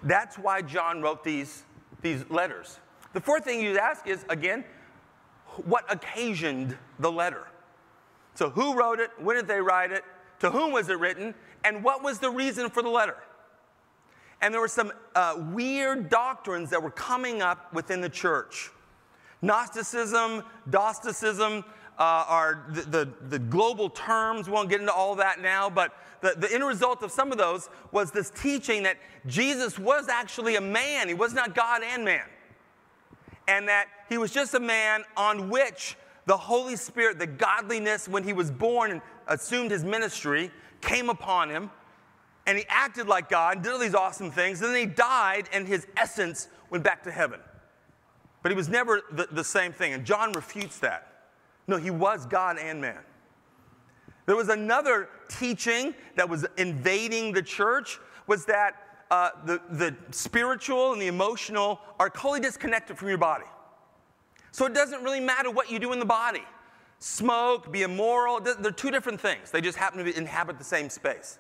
[0.02, 1.64] That's why John wrote these,
[2.00, 2.78] these letters.
[3.12, 4.64] The fourth thing you'd ask is, again,
[5.64, 7.46] what occasioned the letter?
[8.34, 9.10] So, who wrote it?
[9.18, 10.02] When did they write it?
[10.40, 11.34] To whom was it written?
[11.64, 13.16] And what was the reason for the letter?
[14.40, 18.70] And there were some uh, weird doctrines that were coming up within the church.
[19.42, 21.64] Gnosticism, Docetism
[21.98, 24.48] uh, are the, the, the, global terms.
[24.48, 27.38] We won't get into all that now, but the, the end result of some of
[27.38, 28.96] those was this teaching that
[29.26, 31.06] Jesus was actually a man.
[31.06, 32.24] He was not God and man
[33.52, 38.24] and that he was just a man on which the Holy Spirit, the godliness, when
[38.24, 41.70] he was born and assumed his ministry, came upon him.
[42.46, 44.62] And he acted like God and did all these awesome things.
[44.62, 47.40] And then he died, and his essence went back to heaven.
[48.42, 49.92] But he was never the, the same thing.
[49.92, 51.24] And John refutes that.
[51.68, 52.98] No, he was God and man.
[54.24, 58.81] There was another teaching that was invading the church was that
[59.12, 63.44] uh, the, the spiritual and the emotional are totally disconnected from your body.
[64.52, 66.42] So it doesn't really matter what you do in the body.
[66.98, 69.50] Smoke, be immoral, they're two different things.
[69.50, 71.38] They just happen to inhabit the same space.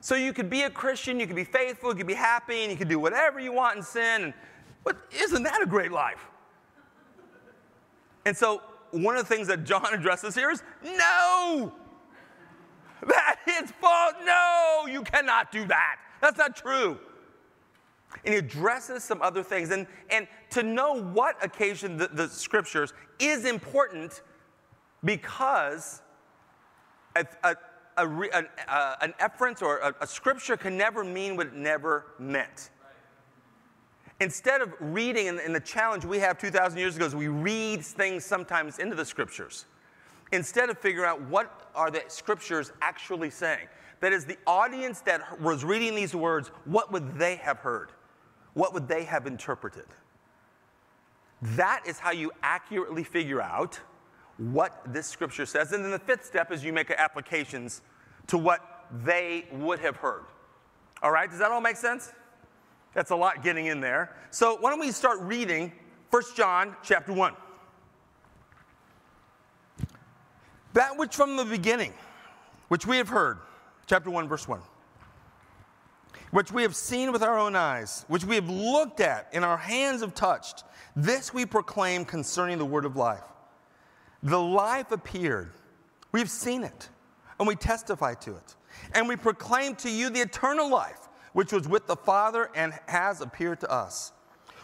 [0.00, 2.72] So you could be a Christian, you could be faithful, you could be happy, and
[2.72, 4.24] you could do whatever you want in sin.
[4.24, 4.34] And,
[4.82, 6.26] but isn't that a great life?
[8.24, 11.72] And so one of the things that John addresses here is no!
[13.06, 14.14] That is false.
[14.24, 15.98] No, you cannot do that.
[16.20, 16.98] That's not true.
[18.24, 19.70] And he addresses some other things.
[19.70, 24.22] And, and to know what occasion the, the scriptures is important
[25.04, 26.02] because
[27.14, 27.56] a, a,
[27.96, 32.06] a, an, uh, an efference or a, a scripture can never mean what it never
[32.18, 32.70] meant.
[34.20, 38.24] Instead of reading, and, the challenge we have 2,000 years ago is we read things
[38.24, 39.66] sometimes into the scriptures.
[40.32, 43.68] Instead of figuring out what are the scriptures actually saying.
[44.06, 47.90] That is, the audience that was reading these words, what would they have heard?
[48.54, 49.86] What would they have interpreted?
[51.42, 53.80] That is how you accurately figure out
[54.36, 55.72] what this scripture says.
[55.72, 57.82] And then the fifth step is you make applications
[58.28, 60.22] to what they would have heard.
[61.02, 62.12] All right, does that all make sense?
[62.94, 64.14] That's a lot getting in there.
[64.30, 65.72] So why don't we start reading
[66.10, 67.34] 1 John chapter 1.
[70.74, 71.92] That which from the beginning,
[72.68, 73.38] which we have heard,
[73.86, 74.60] chapter 1, verse 1.
[76.32, 79.56] Which we have seen with our own eyes, which we have looked at and our
[79.56, 80.64] hands have touched.
[80.94, 83.24] This we proclaim concerning the word of life.
[84.22, 85.52] The life appeared.
[86.10, 86.88] We've seen it,
[87.38, 88.56] and we testify to it.
[88.92, 93.20] And we proclaim to you the eternal life, which was with the Father and has
[93.20, 94.12] appeared to us.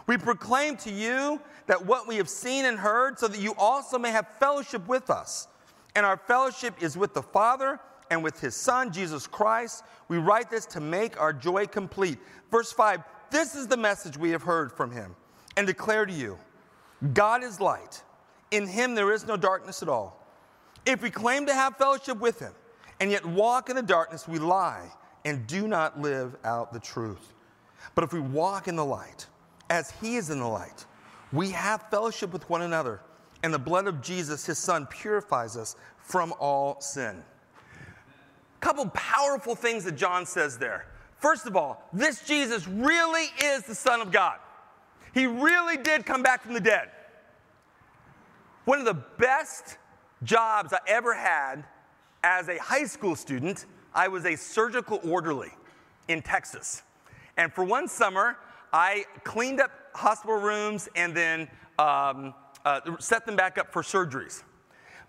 [0.07, 3.99] We proclaim to you that what we have seen and heard, so that you also
[3.99, 5.47] may have fellowship with us.
[5.95, 7.79] And our fellowship is with the Father
[8.13, 9.85] and with his Son, Jesus Christ.
[10.09, 12.19] We write this to make our joy complete.
[12.51, 15.17] Verse 5 This is the message we have heard from him
[15.57, 16.39] and declare to you
[17.13, 18.03] God is light.
[18.51, 20.25] In him there is no darkness at all.
[20.85, 22.53] If we claim to have fellowship with him
[23.01, 24.89] and yet walk in the darkness, we lie
[25.25, 27.33] and do not live out the truth.
[27.95, 29.27] But if we walk in the light,
[29.73, 30.85] as he is in the light.
[31.33, 33.01] We have fellowship with one another,
[33.43, 37.25] and the blood of Jesus, his son, purifies us from all sin.
[38.63, 40.87] Couple powerful things that John says there.
[41.19, 44.39] First of all, this Jesus really is the Son of God.
[45.13, 46.89] He really did come back from the dead.
[48.65, 49.79] One of the best
[50.23, 51.65] jobs I ever had
[52.23, 55.51] as a high school student, I was a surgical orderly
[56.07, 56.85] in Texas.
[57.37, 58.39] And for one summer,
[58.73, 61.49] I cleaned up hospital rooms and then
[61.81, 62.33] um,
[62.65, 64.45] uh, set them back up for surgeries.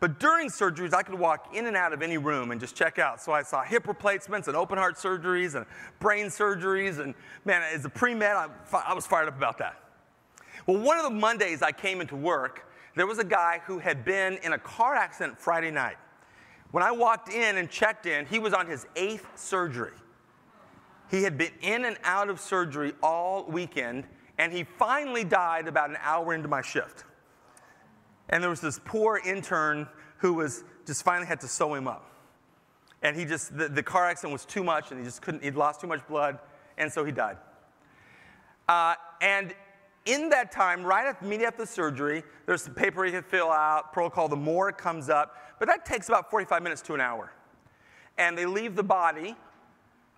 [0.04, 3.00] But during surgeries, I could walk in and out of any room and just check
[3.00, 3.22] out.
[3.22, 5.66] So I saw hip replacements and open heart surgeries and
[6.02, 7.00] brain surgeries.
[7.00, 8.50] And man, as a pre med, I,
[8.86, 9.82] I was fired up about that.
[10.68, 14.04] Well, one of the Mondays I came into work, there was a guy who had
[14.04, 15.96] been in a car accident Friday night.
[16.72, 19.96] When I walked in and checked in, he was on his eighth surgery.
[21.10, 24.04] He had been in and out of surgery all weekend,
[24.38, 27.06] and he finally died about an hour into my shift.
[28.34, 32.10] And there was this poor intern who was just finally had to sew him up.
[33.04, 35.54] And he just, the, the car accident was too much, and he just couldn't, he'd
[35.54, 36.40] lost too much blood,
[36.80, 37.38] and so he died.
[38.68, 39.54] Uh, and
[40.08, 43.94] in that time, right after, immediately after the surgery, there's some paper you fill out,
[43.94, 47.32] protocol, the more it comes up, but that takes about 45 minutes to an hour.
[48.18, 49.36] And they leave the body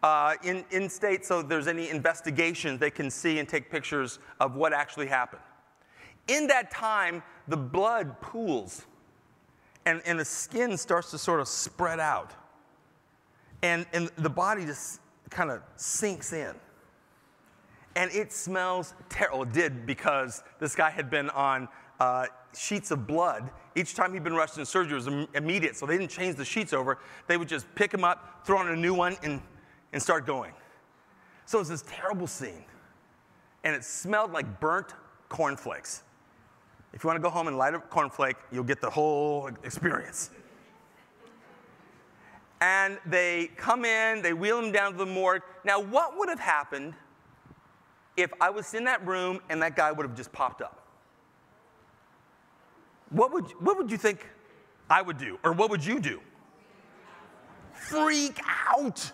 [0.03, 4.55] uh, in, in state so there's any investigations they can see and take pictures of
[4.55, 5.41] what actually happened.
[6.27, 8.85] In that time, the blood pools
[9.85, 12.33] and, and the skin starts to sort of spread out.
[13.61, 16.55] And, and the body just kind of sinks in
[17.95, 19.43] and it smells terrible.
[19.43, 21.67] It did because this guy had been on
[21.99, 23.49] uh, sheets of blood.
[23.75, 26.45] Each time he'd been rushed into surgery, it was immediate, so they didn't change the
[26.45, 26.99] sheets over.
[27.27, 29.41] They would just pick him up, throw on a new one, and,
[29.93, 30.53] and start going.
[31.45, 32.65] So it was this terrible scene.
[33.63, 34.93] And it smelled like burnt
[35.29, 36.03] cornflakes.
[36.95, 40.31] If you want to go home and light a cornflake, you'll get the whole experience.
[42.61, 45.41] And they come in, they wheel him down to the morgue.
[45.65, 46.93] Now, what would have happened
[48.15, 50.87] if I was in that room and that guy would have just popped up?
[53.09, 54.25] What would, what would you think
[54.89, 55.37] I would do?
[55.43, 56.21] Or what would you do?
[57.73, 59.11] Freak out.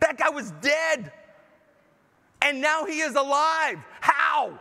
[0.00, 1.10] That guy was dead.
[2.42, 3.78] And now he is alive.
[4.00, 4.60] How?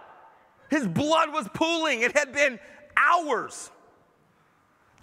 [0.74, 2.02] His blood was pooling.
[2.02, 2.60] It had been
[2.98, 3.70] hours.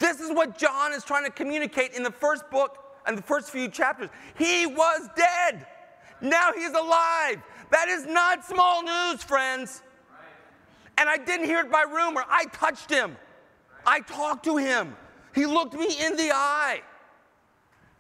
[0.00, 3.50] This is what John is trying to communicate in the first book and the first
[3.50, 4.10] few chapters.
[4.36, 5.64] He was dead.
[6.20, 7.40] Now he's alive.
[7.70, 9.84] That is not small news, friends.
[10.98, 12.24] And I didn't hear it by rumor.
[12.28, 13.16] I touched him.
[13.86, 14.96] I talked to him.
[15.36, 16.80] He looked me in the eye.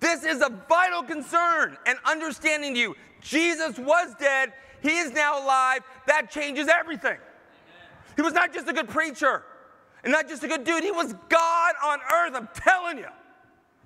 [0.00, 2.96] This is a vital concern and understanding to you.
[3.20, 4.54] Jesus was dead.
[4.82, 5.82] He is now alive.
[6.08, 7.18] That changes everything.
[8.20, 9.42] He was not just a good preacher
[10.04, 10.84] and not just a good dude.
[10.84, 12.34] He was God on earth.
[12.34, 13.06] I'm telling you.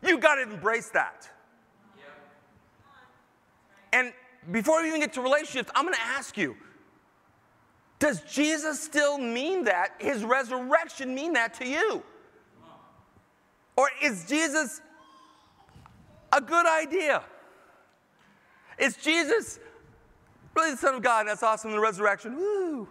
[0.02, 1.30] You got to embrace that.
[3.92, 4.12] And
[4.50, 6.56] before we even get to relationships, I'm going to ask you
[8.00, 9.90] Does Jesus still mean that?
[10.00, 12.02] His resurrection mean that to you?
[13.76, 14.80] Or is Jesus
[16.32, 17.22] a good idea?
[18.80, 19.60] Is Jesus
[20.56, 21.20] really the Son of God?
[21.20, 22.34] and That's awesome, the resurrection.
[22.34, 22.88] Woo!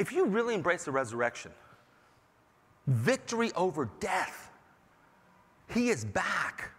[0.00, 1.52] If you really embrace the resurrection,
[2.86, 4.50] victory over death,
[5.68, 6.70] He is back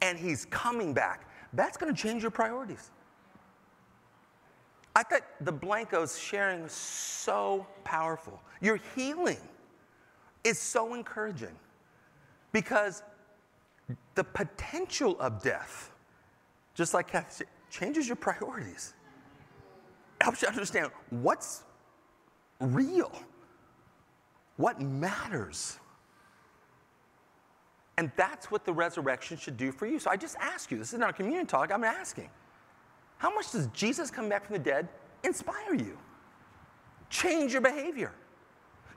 [0.00, 2.90] and He's coming back that's going to change your priorities.
[4.96, 8.40] I thought the Blancos sharing was so powerful.
[8.62, 9.38] Your healing
[10.42, 11.54] is so encouraging
[12.52, 13.02] because
[14.14, 15.90] the potential of death,
[16.74, 18.94] just like Kathy changes your priorities.
[20.20, 21.64] Helps you understand what's
[22.60, 23.12] real,
[24.56, 25.78] what matters.
[27.96, 29.98] And that's what the resurrection should do for you.
[29.98, 32.30] So I just ask you this is not a communion talk, I'm asking.
[33.18, 34.88] How much does Jesus come back from the dead
[35.24, 35.98] inspire you?
[37.10, 38.12] Change your behavior,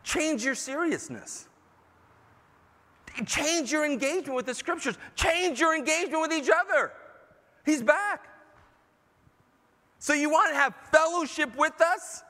[0.03, 1.47] change your seriousness,
[3.25, 6.91] change your engagement with the scriptures, change your engagement with each other.
[7.65, 8.27] He's back.
[9.97, 12.23] So you want to have fellowship with us?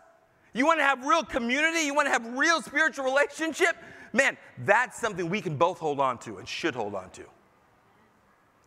[0.53, 1.81] You want to have real community?
[1.81, 3.75] You want to have real spiritual relationship?
[4.13, 7.23] Man, that's something we can both hold on to and should hold on to.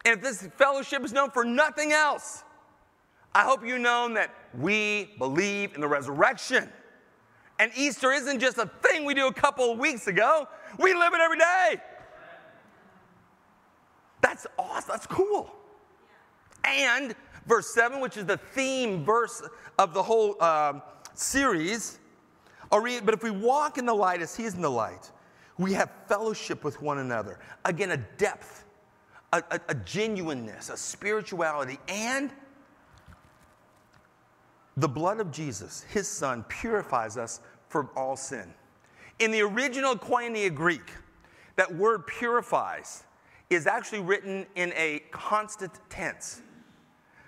[0.04, 2.44] And if this fellowship is known for nothing else,
[3.34, 6.70] I hope you know that we believe in the resurrection.
[7.58, 11.12] And Easter isn't just a thing we do a couple of weeks ago, we live
[11.14, 11.82] it every day.
[14.20, 14.88] That's awesome.
[14.88, 15.54] That's cool.
[16.64, 17.14] And
[17.46, 19.42] Verse 7, which is the theme verse
[19.78, 20.82] of the whole um,
[21.14, 21.98] series.
[22.70, 25.10] But if we walk in the light as He is in the light,
[25.58, 27.38] we have fellowship with one another.
[27.64, 28.64] Again, a depth,
[29.32, 32.32] a, a, a genuineness, a spirituality, and
[34.76, 38.52] the blood of Jesus, His Son, purifies us from all sin.
[39.20, 40.92] In the original Koinonia Greek,
[41.56, 43.04] that word purifies
[43.50, 46.42] is actually written in a constant tense.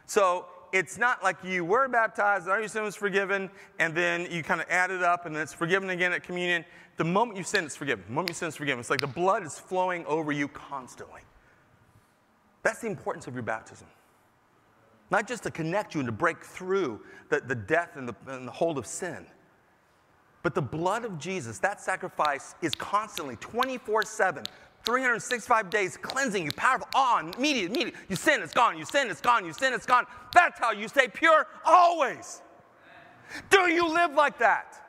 [0.07, 4.29] So it's not like you were baptized, and all your sin was forgiven, and then
[4.31, 6.64] you kind of add it up and then it's forgiven again at communion.
[6.97, 8.05] The moment you sin, it's forgiven.
[8.07, 8.81] The moment you sin, it's forgiven.
[8.81, 11.21] It's like the blood is flowing over you constantly.
[12.62, 13.87] That's the importance of your baptism.
[15.11, 18.49] Not just to connect you and to break through the, the death and the, and
[18.49, 19.27] the hold of sin,
[20.43, 24.45] but the blood of Jesus, that sacrifice is constantly 24 7,
[24.87, 27.95] 365 days cleansing you, powerful, on, immediate, immediate.
[28.09, 28.78] You sin, it's gone.
[28.78, 29.45] You sin, it's gone.
[29.45, 30.07] You sin, it's gone.
[30.32, 32.41] That's how you stay pure always.
[33.51, 34.80] Do you live like that?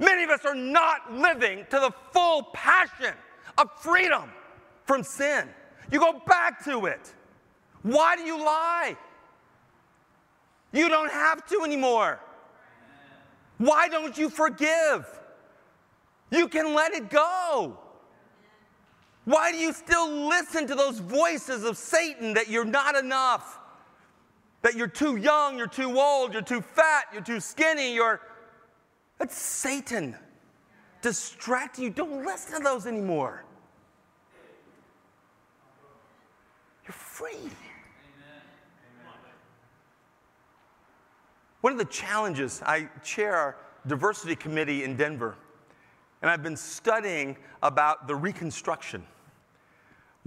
[0.00, 3.14] Many of us are not living to the full passion
[3.56, 4.30] of freedom
[4.84, 5.48] from sin.
[5.90, 7.14] You go back to it.
[7.82, 8.96] Why do you lie?
[10.72, 12.20] You don't have to anymore.
[13.58, 15.06] Why don't you forgive?
[16.30, 17.78] You can let it go.
[19.28, 23.58] Why do you still listen to those voices of Satan that you're not enough?
[24.62, 28.22] That you're too young, you're too old, you're too fat, you're too skinny, you're.
[29.18, 30.16] That's Satan
[31.02, 31.90] distracting you.
[31.90, 33.44] Don't listen to those anymore.
[36.86, 37.50] You're free.
[41.60, 43.56] One of the challenges, I chair our
[43.86, 45.36] diversity committee in Denver,
[46.22, 49.04] and I've been studying about the Reconstruction.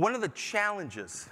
[0.01, 1.29] One of the challenges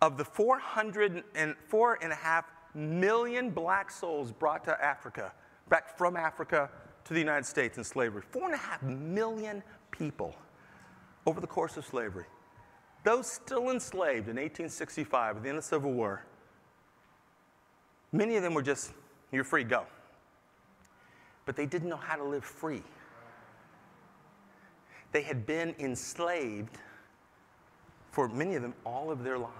[0.00, 5.32] of the 400 and four and a half million black souls brought to Africa,
[5.68, 6.70] back from Africa
[7.04, 10.36] to the United States in slavery, four and a half million people
[11.26, 12.26] over the course of slavery.
[13.02, 16.24] Those still enslaved in 1865 at the end of the Civil War,
[18.12, 18.92] many of them were just
[19.32, 19.84] you're free, go.
[21.44, 22.84] But they didn't know how to live free.
[25.10, 26.78] They had been enslaved
[28.10, 29.52] for many of them all of their life.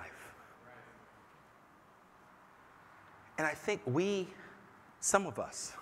[3.39, 4.29] And I think we,
[5.01, 5.73] some of us,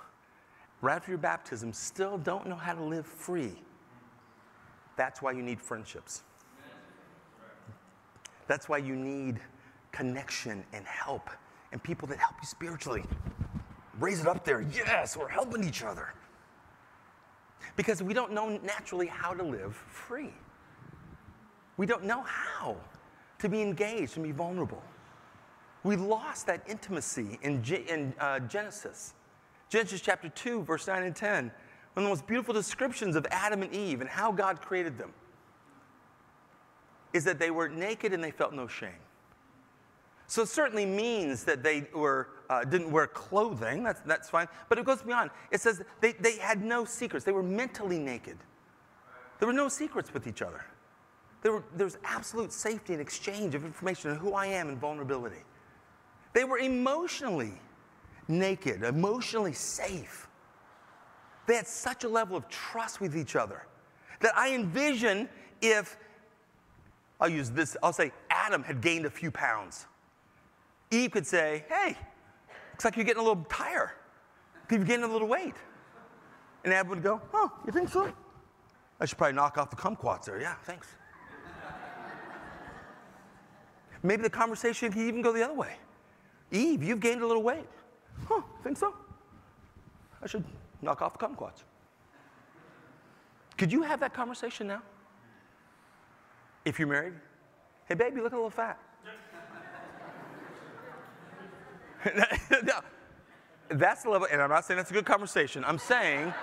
[0.81, 3.53] right after your baptism, still don't know how to live free.
[4.97, 6.23] That's why you need friendships.
[8.47, 9.41] That's why you need
[9.93, 11.31] connection and help
[11.73, 13.05] and people that help you spiritually
[13.99, 14.61] raise it up there.
[14.61, 16.13] Yes, we're helping each other.
[17.77, 20.33] Because we don't know naturally how to live free.
[21.77, 22.77] We don't know how
[23.41, 24.83] to be engaged and be vulnerable.
[25.83, 29.15] We lost that intimacy in, G- in uh, Genesis.
[29.69, 31.53] Genesis chapter 2, verse 9 and 10, one
[31.97, 35.13] of the most beautiful descriptions of Adam and Eve and how God created them
[37.13, 38.91] is that they were naked and they felt no shame.
[40.27, 44.49] So it certainly means that they were, uh, didn't wear clothing, that's, that's fine.
[44.69, 45.31] But it goes beyond.
[45.51, 48.39] It says they, they had no secrets, they were mentally naked.
[49.39, 50.65] There were no secrets with each other.
[51.45, 55.43] There, was absolute safety and exchange of information of who I am and vulnerability.
[56.33, 57.53] They were emotionally
[58.29, 60.27] naked, emotionally safe.
[61.47, 63.67] They had such a level of trust with each other
[64.21, 65.29] that I envision
[65.61, 65.99] if,
[67.21, 69.85] I'll use this, I'll say Adam had gained a few pounds.
[70.91, 71.95] Eve could say, Hey,
[72.73, 73.91] looks like you're getting a little tired.
[74.71, 75.57] You're getting a little weight.
[76.65, 78.11] And Ab would go, Oh, you think so?
[78.99, 80.41] I should probably knock off the kumquats there.
[80.41, 80.89] Yeah, thanks.
[84.05, 85.77] Maybe the conversation can even go the other way.
[86.53, 87.65] Eve, you've gained a little weight.
[88.29, 88.95] Huh, think so?
[90.23, 90.45] I should
[90.83, 91.65] knock off the kumquats.
[93.57, 94.83] Could you have that conversation now?
[96.67, 97.15] If you're married?
[97.89, 98.79] Hey, baby, look a little fat.
[102.15, 102.75] no,
[103.71, 105.65] that's the level, and I'm not saying that's a good conversation.
[105.65, 106.35] I'm saying,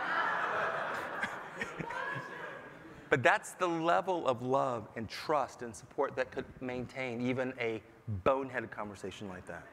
[3.11, 7.83] but that's the level of love and trust and support that could maintain even a
[8.23, 9.67] boneheaded conversation like that.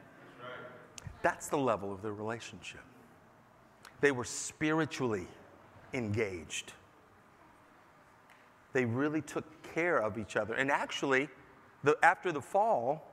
[1.21, 2.81] That's the level of their relationship.
[4.01, 5.25] They were spiritually
[5.93, 6.73] engaged.
[8.73, 10.55] They really took care of each other.
[10.55, 11.29] And actually,
[11.85, 13.09] the, after the fall,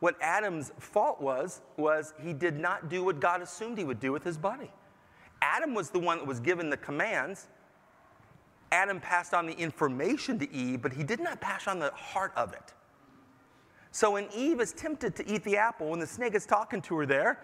[0.00, 4.12] what Adam's fault was, was he did not do what God assumed he would do
[4.12, 4.70] with his body.
[5.40, 7.48] Adam was the one that was given the commands.
[8.72, 12.32] Adam passed on the information to Eve, but he did not pass on the heart
[12.36, 12.74] of it.
[13.92, 16.96] So when Eve is tempted to eat the apple, when the snake is talking to
[16.96, 17.40] her there,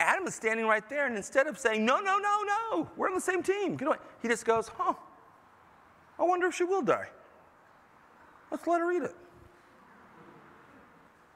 [0.00, 3.14] Adam is standing right there, and instead of saying, No, no, no, no, we're on
[3.14, 4.94] the same team, get away, he just goes, Huh,
[6.18, 7.08] I wonder if she will die.
[8.50, 9.14] Let's let her eat it.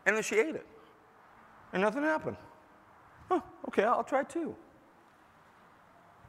[0.07, 0.67] And then she ate it,
[1.73, 2.37] and nothing happened.
[3.29, 4.55] Huh, okay, I'll try too.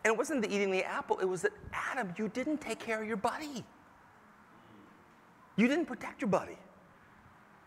[0.03, 3.01] And it wasn't the eating the apple, it was that Adam, you didn't take care
[3.01, 3.63] of your buddy.
[5.55, 6.57] You didn't protect your buddy.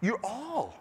[0.03, 0.79] You're all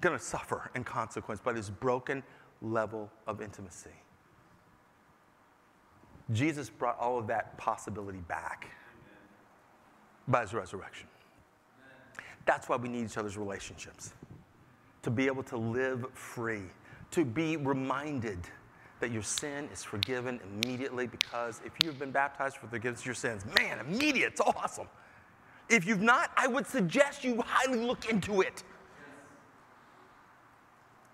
[0.00, 2.22] going to suffer in consequence by this broken
[2.60, 3.90] level of intimacy.
[6.32, 8.68] Jesus brought all of that possibility back
[10.28, 11.06] by his resurrection.
[12.44, 14.14] That's why we need each other's relationships
[15.02, 16.62] to be able to live free,
[17.10, 18.38] to be reminded
[19.02, 23.06] that your sin is forgiven immediately because if you've been baptized for the forgiveness of
[23.06, 24.86] your sins, man, immediate, it's awesome.
[25.68, 28.62] If you've not, I would suggest you highly look into it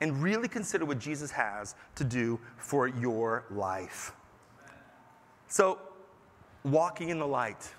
[0.02, 4.12] and really consider what Jesus has to do for your life.
[5.46, 5.78] So,
[6.64, 7.72] walking in the light,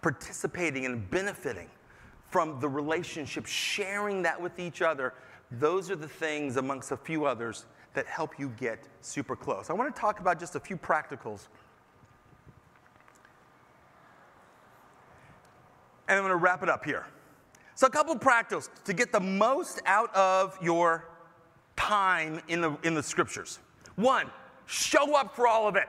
[0.00, 1.68] participating and benefiting
[2.30, 5.12] from the relationship, sharing that with each other,
[5.50, 7.66] those are the things, amongst a few others,
[7.96, 9.68] that help you get super close.
[9.68, 11.48] I want to talk about just a few practicals.
[16.06, 17.06] And I'm going to wrap it up here.
[17.74, 21.08] So, a couple practicals to get the most out of your
[21.74, 23.58] time in the, in the scriptures.
[23.96, 24.30] One,
[24.66, 25.88] show up for all of it.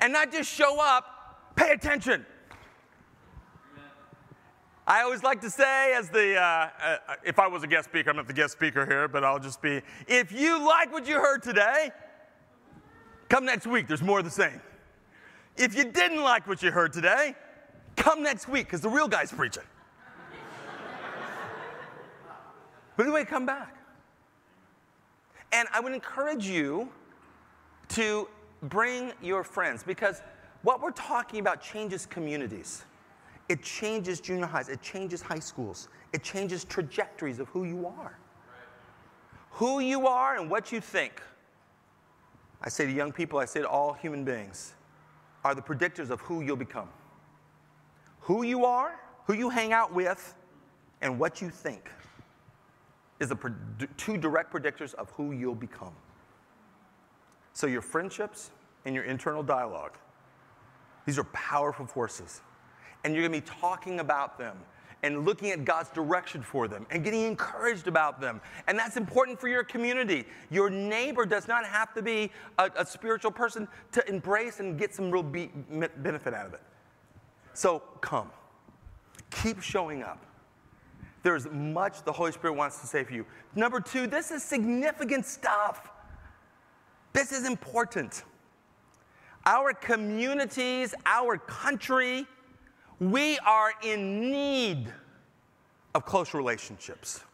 [0.00, 2.26] And not just show up, pay attention.
[4.90, 8.10] I always like to say, as the, uh, uh, if I was a guest speaker,
[8.10, 11.20] I'm not the guest speaker here, but I'll just be, if you like what you
[11.20, 11.92] heard today,
[13.28, 14.60] come next week, there's more of the same.
[15.56, 17.36] If you didn't like what you heard today,
[17.94, 19.62] come next week, because the real guy's preaching.
[22.96, 23.76] but anyway, come back.
[25.52, 26.88] And I would encourage you
[27.90, 28.26] to
[28.64, 30.20] bring your friends, because
[30.62, 32.86] what we're talking about changes communities.
[33.50, 38.16] It changes junior highs, it changes high schools, it changes trajectories of who you are.
[39.50, 41.20] Who you are and what you think.
[42.62, 44.74] I say to young people, I say to all human beings,
[45.44, 46.88] are the predictors of who you'll become.
[48.20, 50.36] Who you are, who you hang out with,
[51.00, 51.90] and what you think
[53.18, 53.54] is the
[53.96, 55.94] two direct predictors of who you'll become.
[57.52, 58.52] So, your friendships
[58.84, 59.98] and your internal dialogue,
[61.04, 62.42] these are powerful forces
[63.04, 64.56] and you're going to be talking about them
[65.02, 68.40] and looking at God's direction for them and getting encouraged about them.
[68.66, 70.26] And that's important for your community.
[70.50, 74.94] Your neighbor does not have to be a, a spiritual person to embrace and get
[74.94, 75.50] some real be-
[75.98, 76.60] benefit out of it.
[77.54, 78.30] So come,
[79.30, 80.24] keep showing up.
[81.22, 83.26] There's much the Holy Spirit wants to say for you.
[83.54, 85.90] Number two, this is significant stuff.
[87.12, 88.24] This is important.
[89.44, 92.26] Our communities, our country,
[93.00, 94.92] we are in need
[95.94, 97.24] of close relationships.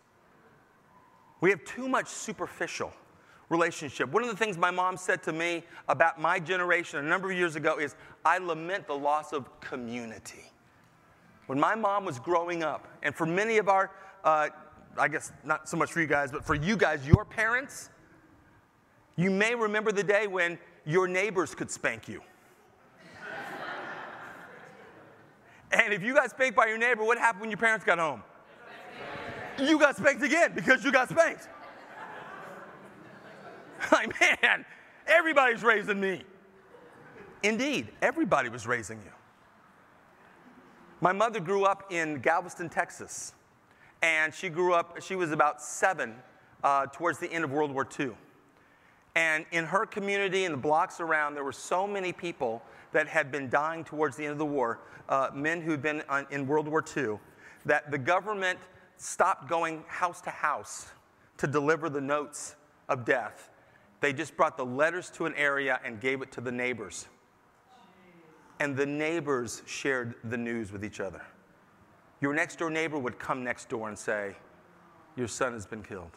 [1.40, 2.92] We have too much superficial
[3.48, 4.10] relationship.
[4.10, 7.36] One of the things my mom said to me about my generation a number of
[7.36, 7.94] years ago is
[8.24, 10.50] I lament the loss of community.
[11.46, 13.90] When my mom was growing up, and for many of our,
[14.24, 14.48] uh,
[14.98, 17.90] I guess not so much for you guys, but for you guys, your parents,
[19.16, 22.20] you may remember the day when your neighbors could spank you.
[25.72, 28.22] And if you got spanked by your neighbor, what happened when your parents got home?
[29.58, 31.48] You got spanked again because you got spanked.
[33.92, 34.64] like, man,
[35.06, 36.22] everybody's raising me.
[37.42, 39.12] Indeed, everybody was raising you.
[41.00, 43.34] My mother grew up in Galveston, Texas,
[44.02, 46.14] and she grew up, she was about seven
[46.64, 48.12] uh, towards the end of World War II.
[49.14, 52.62] And in her community and the blocks around, there were so many people
[52.96, 54.80] that had been dying towards the end of the war,
[55.10, 57.18] uh, men who had been on, in World War II,
[57.66, 58.58] that the government
[58.96, 60.86] stopped going house to house
[61.36, 62.56] to deliver the notes
[62.88, 63.50] of death.
[64.00, 67.06] They just brought the letters to an area and gave it to the neighbors.
[68.60, 71.20] And the neighbors shared the news with each other.
[72.22, 74.36] Your next door neighbor would come next door and say,
[75.16, 76.16] Your son has been killed.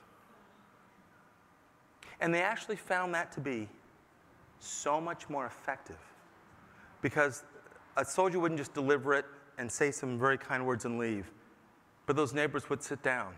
[2.22, 3.68] And they actually found that to be
[4.60, 5.98] so much more effective
[7.02, 7.44] because
[7.98, 9.26] a soldier wouldn't just deliver it
[9.58, 11.32] and say some very kind words and leave,
[12.06, 13.34] but those neighbors would sit down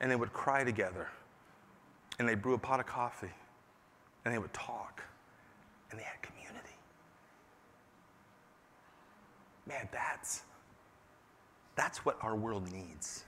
[0.00, 1.08] and they would cry together
[2.18, 3.30] and they'd brew a pot of coffee
[4.24, 5.02] and they would talk
[5.90, 6.76] and they had community.
[9.66, 10.42] Man, that's,
[11.76, 13.24] that's what our world needs.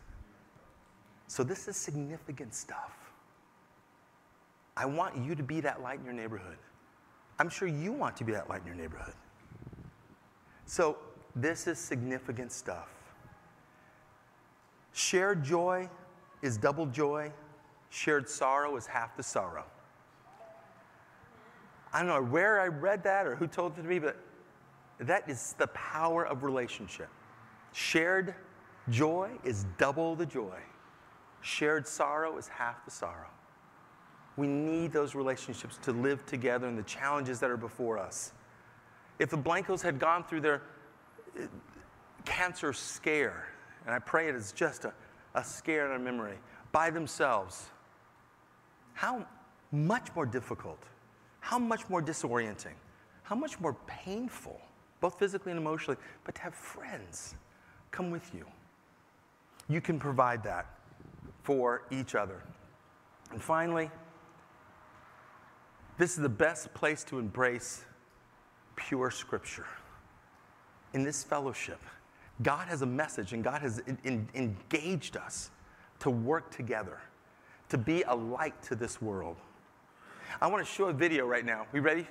[1.26, 3.12] So, this is significant stuff.
[4.76, 6.56] I want you to be that light in your neighborhood.
[7.38, 9.14] I'm sure you want to be that light in your neighborhood.
[10.70, 10.98] So,
[11.34, 12.86] this is significant stuff.
[14.92, 15.90] Shared joy
[16.42, 17.32] is double joy,
[17.88, 19.64] shared sorrow is half the sorrow.
[21.92, 24.16] I don't know where I read that or who told it to me, but
[25.00, 27.08] that is the power of relationship.
[27.72, 28.32] Shared
[28.90, 30.60] joy is double the joy,
[31.40, 33.30] shared sorrow is half the sorrow.
[34.36, 38.34] We need those relationships to live together in the challenges that are before us.
[39.20, 40.62] If the Blancos had gone through their
[41.38, 41.42] uh,
[42.24, 43.48] cancer scare,
[43.84, 44.94] and I pray it is just a,
[45.34, 46.38] a scare in our memory,
[46.72, 47.66] by themselves,
[48.94, 49.26] how
[49.72, 50.82] much more difficult,
[51.40, 52.72] how much more disorienting,
[53.22, 54.58] how much more painful,
[55.02, 57.34] both physically and emotionally, but to have friends
[57.90, 58.46] come with you.
[59.68, 60.66] You can provide that
[61.42, 62.42] for each other.
[63.32, 63.90] And finally,
[65.98, 67.84] this is the best place to embrace
[68.88, 69.66] pure scripture.
[70.92, 71.80] In this fellowship,
[72.42, 75.50] God has a message and God has in, in, engaged us
[76.00, 76.98] to work together,
[77.68, 79.36] to be a light to this world.
[80.40, 81.66] I want to show a video right now.
[81.72, 82.06] We ready?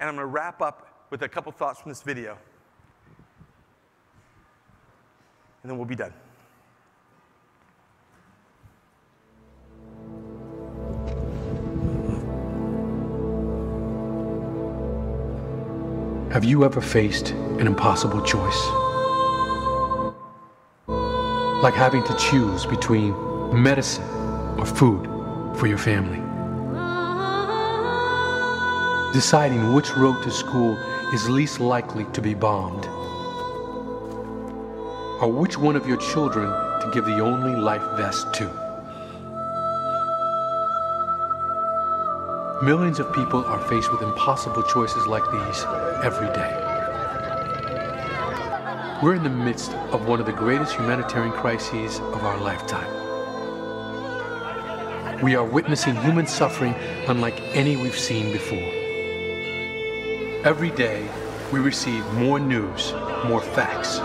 [0.00, 2.36] And I'm going to wrap up with a couple thoughts from this video.
[5.62, 6.12] And then we'll be done.
[16.32, 18.66] Have you ever faced an impossible choice?
[21.62, 23.12] Like having to choose between
[23.52, 24.08] medicine
[24.58, 25.04] or food
[25.58, 26.22] for your family.
[29.12, 30.74] Deciding which road to school
[31.12, 32.86] is least likely to be bombed.
[35.20, 36.48] Or which one of your children
[36.80, 38.61] to give the only life vest to.
[42.62, 45.64] Millions of people are faced with impossible choices like these
[46.04, 46.56] every day.
[49.02, 52.86] We're in the midst of one of the greatest humanitarian crises of our lifetime.
[55.22, 56.76] We are witnessing human suffering
[57.08, 58.70] unlike any we've seen before.
[60.44, 61.08] Every day,
[61.52, 62.92] we receive more news,
[63.24, 63.98] more facts,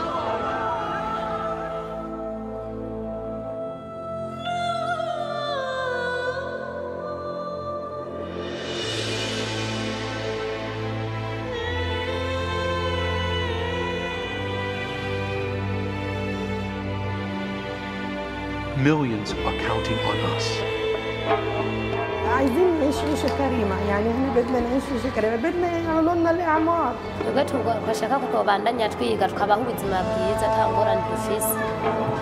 [18.86, 20.46] millions are counting on us.
[22.36, 26.92] عايزين نعيش عيشة كريمة يعني احنا بدنا نعيش عيشة كريمة بدنا يعملوا لنا الإعمار
[27.22, 31.54] twebwe tugashaka ko twobandanya twiga tukabaho ubuzima bwiza nta ngorane dufise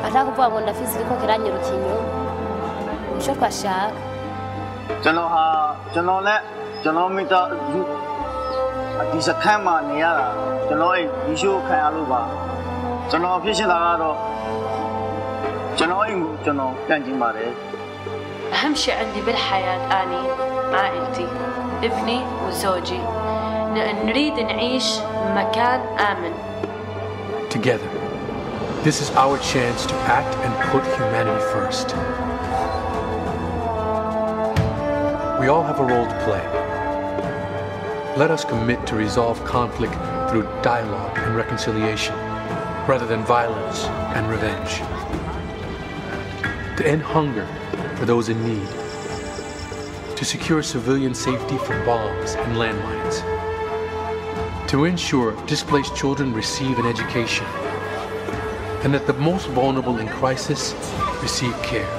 [0.07, 2.03] atari kuvuga ngo ndafise iriko kiranyiruka inyuma
[3.17, 3.97] nico twashaka
[5.05, 5.45] ကျွန်တော်ဟာ
[5.95, 6.41] ကျွန်တော်နဲ့
[6.83, 7.81] ကျွန်တော်မိသားစု
[9.13, 10.27] ဒီစခန်းမှာနေရတာ
[10.69, 12.21] ကျွန်တော်အိမ်ဒီရှိုးခံရလို့ပါ
[13.11, 14.17] ကျွန်တော်ဖြစ်ရှင်တာကတော့
[15.79, 17.51] ကျွန်တော်အိမ်ကိုကျွန်တော်ပြန်ကျင်ပါတယ်
[18.57, 20.23] أهم شيء عندي بالحياة أني
[20.81, 21.27] عائلتي
[21.87, 23.01] ابني وزوجي
[23.75, 24.87] ن- نريد نعيش
[25.39, 25.81] مكان
[26.11, 26.35] آمن
[27.57, 27.91] Together,
[28.87, 31.89] this is our chance to act and put humanity first.
[35.41, 36.45] We all have a role to play.
[38.23, 39.95] Let us commit to resolve conflict
[40.29, 42.15] through dialogue and reconciliation,
[42.93, 43.79] rather than violence
[44.17, 44.73] and revenge.
[46.86, 47.48] To end hunger
[47.96, 48.68] for those in need.
[50.18, 53.24] To secure civilian safety from bombs and landmines.
[54.68, 57.48] To ensure displaced children receive an education
[58.84, 60.76] and that the most vulnerable in crisis
[61.24, 61.90] receive care.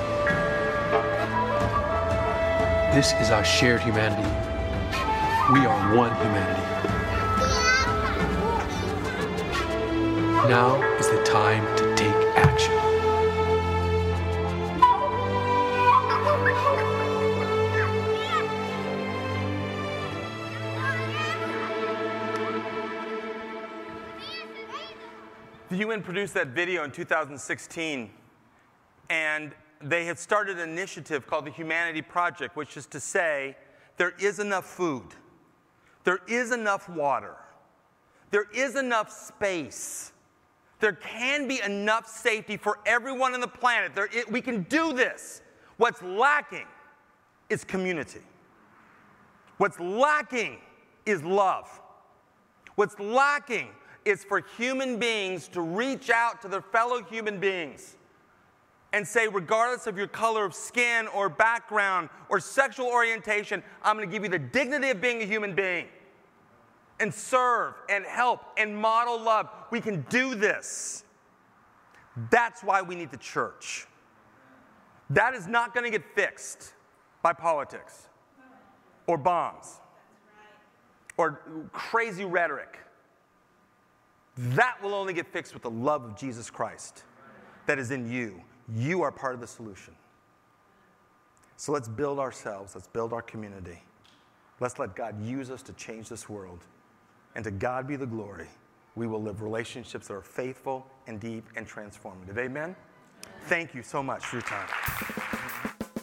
[2.94, 4.22] This is our shared humanity.
[5.52, 6.62] We are one humanity.
[10.48, 11.65] Now is the time
[25.68, 28.10] The UN produced that video in 2016,
[29.10, 29.52] and
[29.82, 33.56] they had started an initiative called the Humanity Project, which is to say
[33.96, 35.02] there is enough food,
[36.04, 37.34] there is enough water,
[38.30, 40.12] there is enough space,
[40.78, 43.92] there can be enough safety for everyone on the planet.
[43.92, 45.42] There, it, we can do this.
[45.78, 46.66] What's lacking
[47.48, 48.20] is community.
[49.56, 50.58] What's lacking
[51.06, 51.80] is love.
[52.76, 53.70] What's lacking
[54.06, 57.96] is for human beings to reach out to their fellow human beings
[58.92, 64.08] and say, regardless of your color of skin or background or sexual orientation, I'm going
[64.08, 65.88] to give you the dignity of being a human being
[67.00, 69.48] and serve and help and model love.
[69.70, 71.04] We can do this.
[72.30, 73.86] That's why we need the church.
[75.10, 76.72] That is not going to get fixed
[77.22, 78.08] by politics
[79.06, 79.80] or bombs
[81.16, 81.40] or
[81.72, 82.78] crazy rhetoric.
[84.38, 87.04] That will only get fixed with the love of Jesus Christ
[87.66, 88.42] that is in you.
[88.74, 89.94] You are part of the solution.
[91.56, 93.82] So let's build ourselves, let's build our community.
[94.60, 96.60] Let's let God use us to change this world.
[97.34, 98.48] And to God be the glory.
[98.94, 102.38] We will live relationships that are faithful and deep and transformative.
[102.38, 102.74] Amen?
[103.44, 104.68] Thank you so much for your time.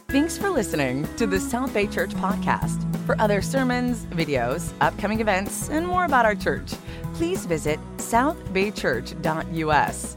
[0.09, 2.92] Thanks for listening to the South Bay Church podcast.
[3.05, 6.71] For other sermons, videos, upcoming events, and more about our church,
[7.15, 10.15] please visit southbaychurch.us.